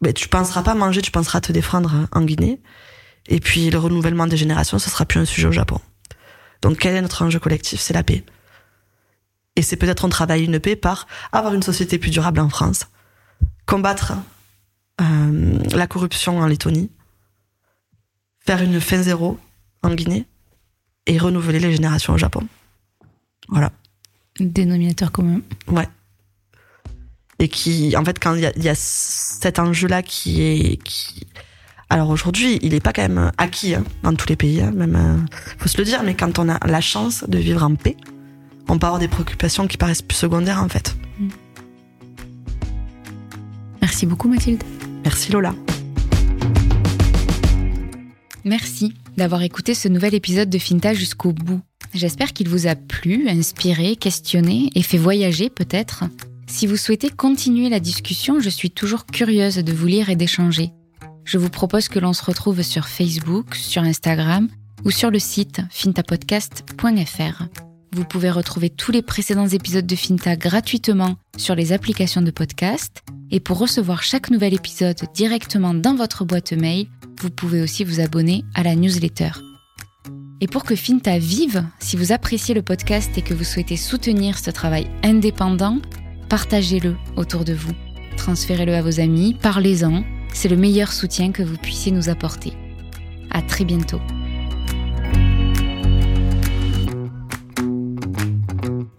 Ben, 0.00 0.12
tu 0.12 0.28
penseras 0.28 0.62
pas 0.62 0.74
manger, 0.74 1.02
tu 1.02 1.10
penseras 1.10 1.40
te 1.40 1.52
défendre 1.52 2.08
en 2.12 2.22
Guinée. 2.22 2.60
Et 3.26 3.40
puis, 3.40 3.70
le 3.70 3.78
renouvellement 3.78 4.26
des 4.26 4.36
générations, 4.36 4.78
ça 4.78 4.90
sera 4.90 5.04
plus 5.04 5.20
un 5.20 5.24
sujet 5.24 5.48
au 5.48 5.52
Japon. 5.52 5.80
Donc, 6.62 6.78
quel 6.78 6.94
est 6.94 7.02
notre 7.02 7.22
enjeu 7.22 7.38
collectif? 7.38 7.80
C'est 7.80 7.94
la 7.94 8.02
paix. 8.02 8.24
Et 9.56 9.62
c'est 9.62 9.76
peut-être 9.76 10.04
on 10.04 10.08
travaille 10.08 10.44
une 10.44 10.60
paix 10.60 10.76
par 10.76 11.06
avoir 11.32 11.54
une 11.54 11.62
société 11.62 11.98
plus 11.98 12.10
durable 12.10 12.40
en 12.40 12.48
France, 12.48 12.86
combattre 13.66 14.14
euh, 15.00 15.58
la 15.72 15.86
corruption 15.86 16.38
en 16.38 16.46
Lettonie, 16.46 16.90
faire 18.40 18.62
une 18.62 18.80
fin 18.80 19.02
zéro 19.02 19.38
en 19.82 19.94
Guinée 19.94 20.26
et 21.06 21.18
renouveler 21.18 21.58
les 21.58 21.72
générations 21.72 22.14
au 22.14 22.18
Japon. 22.18 22.46
Voilà. 23.48 23.72
Dénominateur 24.38 25.10
commun. 25.12 25.40
Ouais. 25.66 25.88
Et 27.38 27.48
qui, 27.48 27.96
en 27.96 28.04
fait, 28.04 28.18
quand 28.18 28.34
il 28.34 28.52
y 28.56 28.62
y 28.62 28.68
a 28.68 28.74
cet 28.74 29.58
enjeu-là 29.58 30.02
qui 30.02 30.42
est. 30.42 30.82
Qui... 30.82 31.26
Alors 31.92 32.10
aujourd'hui, 32.10 32.60
il 32.62 32.70
n'est 32.70 32.80
pas 32.80 32.92
quand 32.92 33.02
même 33.02 33.32
acquis 33.36 33.74
hein, 33.74 33.82
dans 34.04 34.14
tous 34.14 34.28
les 34.28 34.36
pays, 34.36 34.60
hein, 34.62 34.70
même. 34.70 34.94
euh, 34.94 35.36
faut 35.58 35.68
se 35.68 35.76
le 35.76 35.84
dire, 35.84 36.04
mais 36.04 36.14
quand 36.14 36.38
on 36.38 36.48
a 36.48 36.64
la 36.64 36.80
chance 36.80 37.24
de 37.26 37.36
vivre 37.36 37.64
en 37.64 37.74
paix, 37.74 37.96
on 38.68 38.78
peut 38.78 38.86
avoir 38.86 39.00
des 39.00 39.08
préoccupations 39.08 39.66
qui 39.66 39.76
paraissent 39.76 40.00
plus 40.00 40.16
secondaires, 40.16 40.62
en 40.62 40.68
fait. 40.68 40.96
Merci 43.82 44.06
beaucoup 44.06 44.28
Mathilde. 44.28 44.62
Merci 45.02 45.32
Lola. 45.32 45.52
Merci 48.44 48.94
d'avoir 49.16 49.42
écouté 49.42 49.74
ce 49.74 49.88
nouvel 49.88 50.14
épisode 50.14 50.48
de 50.48 50.58
Finta 50.58 50.94
jusqu'au 50.94 51.32
bout. 51.32 51.60
J'espère 51.92 52.32
qu'il 52.32 52.48
vous 52.48 52.68
a 52.68 52.76
plu, 52.76 53.28
inspiré, 53.28 53.96
questionné 53.96 54.70
et 54.76 54.82
fait 54.82 54.96
voyager 54.96 55.50
peut-être. 55.50 56.04
Si 56.46 56.68
vous 56.68 56.76
souhaitez 56.76 57.10
continuer 57.10 57.68
la 57.68 57.80
discussion, 57.80 58.38
je 58.38 58.48
suis 58.48 58.70
toujours 58.70 59.06
curieuse 59.06 59.56
de 59.56 59.72
vous 59.72 59.86
lire 59.88 60.08
et 60.08 60.16
d'échanger. 60.16 60.70
Je 61.30 61.38
vous 61.38 61.48
propose 61.48 61.86
que 61.88 62.00
l'on 62.00 62.12
se 62.12 62.24
retrouve 62.24 62.60
sur 62.62 62.88
Facebook, 62.88 63.54
sur 63.54 63.82
Instagram 63.82 64.48
ou 64.84 64.90
sur 64.90 65.12
le 65.12 65.20
site 65.20 65.60
fintapodcast.fr. 65.70 67.44
Vous 67.92 68.04
pouvez 68.04 68.32
retrouver 68.32 68.68
tous 68.68 68.90
les 68.90 69.00
précédents 69.00 69.46
épisodes 69.46 69.86
de 69.86 69.94
Finta 69.94 70.34
gratuitement 70.34 71.14
sur 71.36 71.54
les 71.54 71.72
applications 71.72 72.20
de 72.20 72.32
podcast. 72.32 73.04
Et 73.30 73.38
pour 73.38 73.58
recevoir 73.58 74.02
chaque 74.02 74.30
nouvel 74.30 74.54
épisode 74.54 74.98
directement 75.14 75.72
dans 75.72 75.94
votre 75.94 76.24
boîte 76.24 76.52
mail, 76.52 76.88
vous 77.20 77.30
pouvez 77.30 77.62
aussi 77.62 77.84
vous 77.84 78.00
abonner 78.00 78.44
à 78.56 78.64
la 78.64 78.74
newsletter. 78.74 79.30
Et 80.40 80.48
pour 80.48 80.64
que 80.64 80.74
Finta 80.74 81.16
vive, 81.20 81.64
si 81.78 81.96
vous 81.96 82.10
appréciez 82.10 82.56
le 82.56 82.62
podcast 82.62 83.16
et 83.16 83.22
que 83.22 83.34
vous 83.34 83.44
souhaitez 83.44 83.76
soutenir 83.76 84.36
ce 84.36 84.50
travail 84.50 84.90
indépendant, 85.04 85.78
partagez-le 86.28 86.96
autour 87.16 87.44
de 87.44 87.54
vous. 87.54 87.74
Transférez-le 88.16 88.74
à 88.74 88.82
vos 88.82 88.98
amis, 88.98 89.36
parlez-en. 89.40 90.02
C'est 90.32 90.48
le 90.48 90.56
meilleur 90.56 90.92
soutien 90.92 91.32
que 91.32 91.42
vous 91.42 91.56
puissiez 91.56 91.92
nous 91.92 92.08
apporter. 92.08 92.52
À 93.30 93.42
très 93.42 93.64
bientôt. 93.64 94.00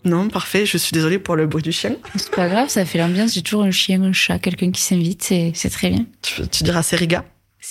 Non, 0.03 0.29
parfait. 0.29 0.65
Je 0.65 0.77
suis 0.77 0.91
désolée 0.91 1.19
pour 1.19 1.35
le 1.35 1.47
bruit 1.47 1.63
du 1.63 1.71
chien. 1.71 1.95
C'est 2.15 2.31
pas 2.31 2.49
grave, 2.49 2.69
ça 2.69 2.85
fait 2.85 2.97
l'ambiance. 2.97 3.33
J'ai 3.33 3.41
toujours 3.41 3.63
un 3.63 3.71
chien, 3.71 4.01
un 4.03 4.13
chat, 4.13 4.39
quelqu'un 4.39 4.71
qui 4.71 4.81
s'invite, 4.81 5.23
c'est 5.23 5.69
très 5.69 5.89
bien. 5.89 6.05
Tu, 6.21 6.47
tu 6.47 6.63
diras 6.63 6.83
Seriga, 6.83 7.25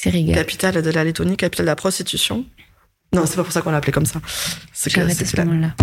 régal. 0.04 0.34
capitale 0.34 0.82
de 0.82 0.90
la 0.90 1.04
Lettonie, 1.04 1.36
capitale 1.36 1.66
de 1.66 1.70
la 1.70 1.76
prostitution. 1.76 2.44
Non, 3.12 3.26
c'est 3.26 3.36
pas 3.36 3.42
pour 3.42 3.52
ça 3.52 3.60
qu'on 3.60 3.70
l'a 3.70 3.78
appelé 3.78 3.92
comme 3.92 4.06
ça. 4.06 4.20
C'est 4.72 4.92
que 4.92 5.08
c'est 5.08 5.24
ce 5.24 5.36
moment-là. 5.42 5.74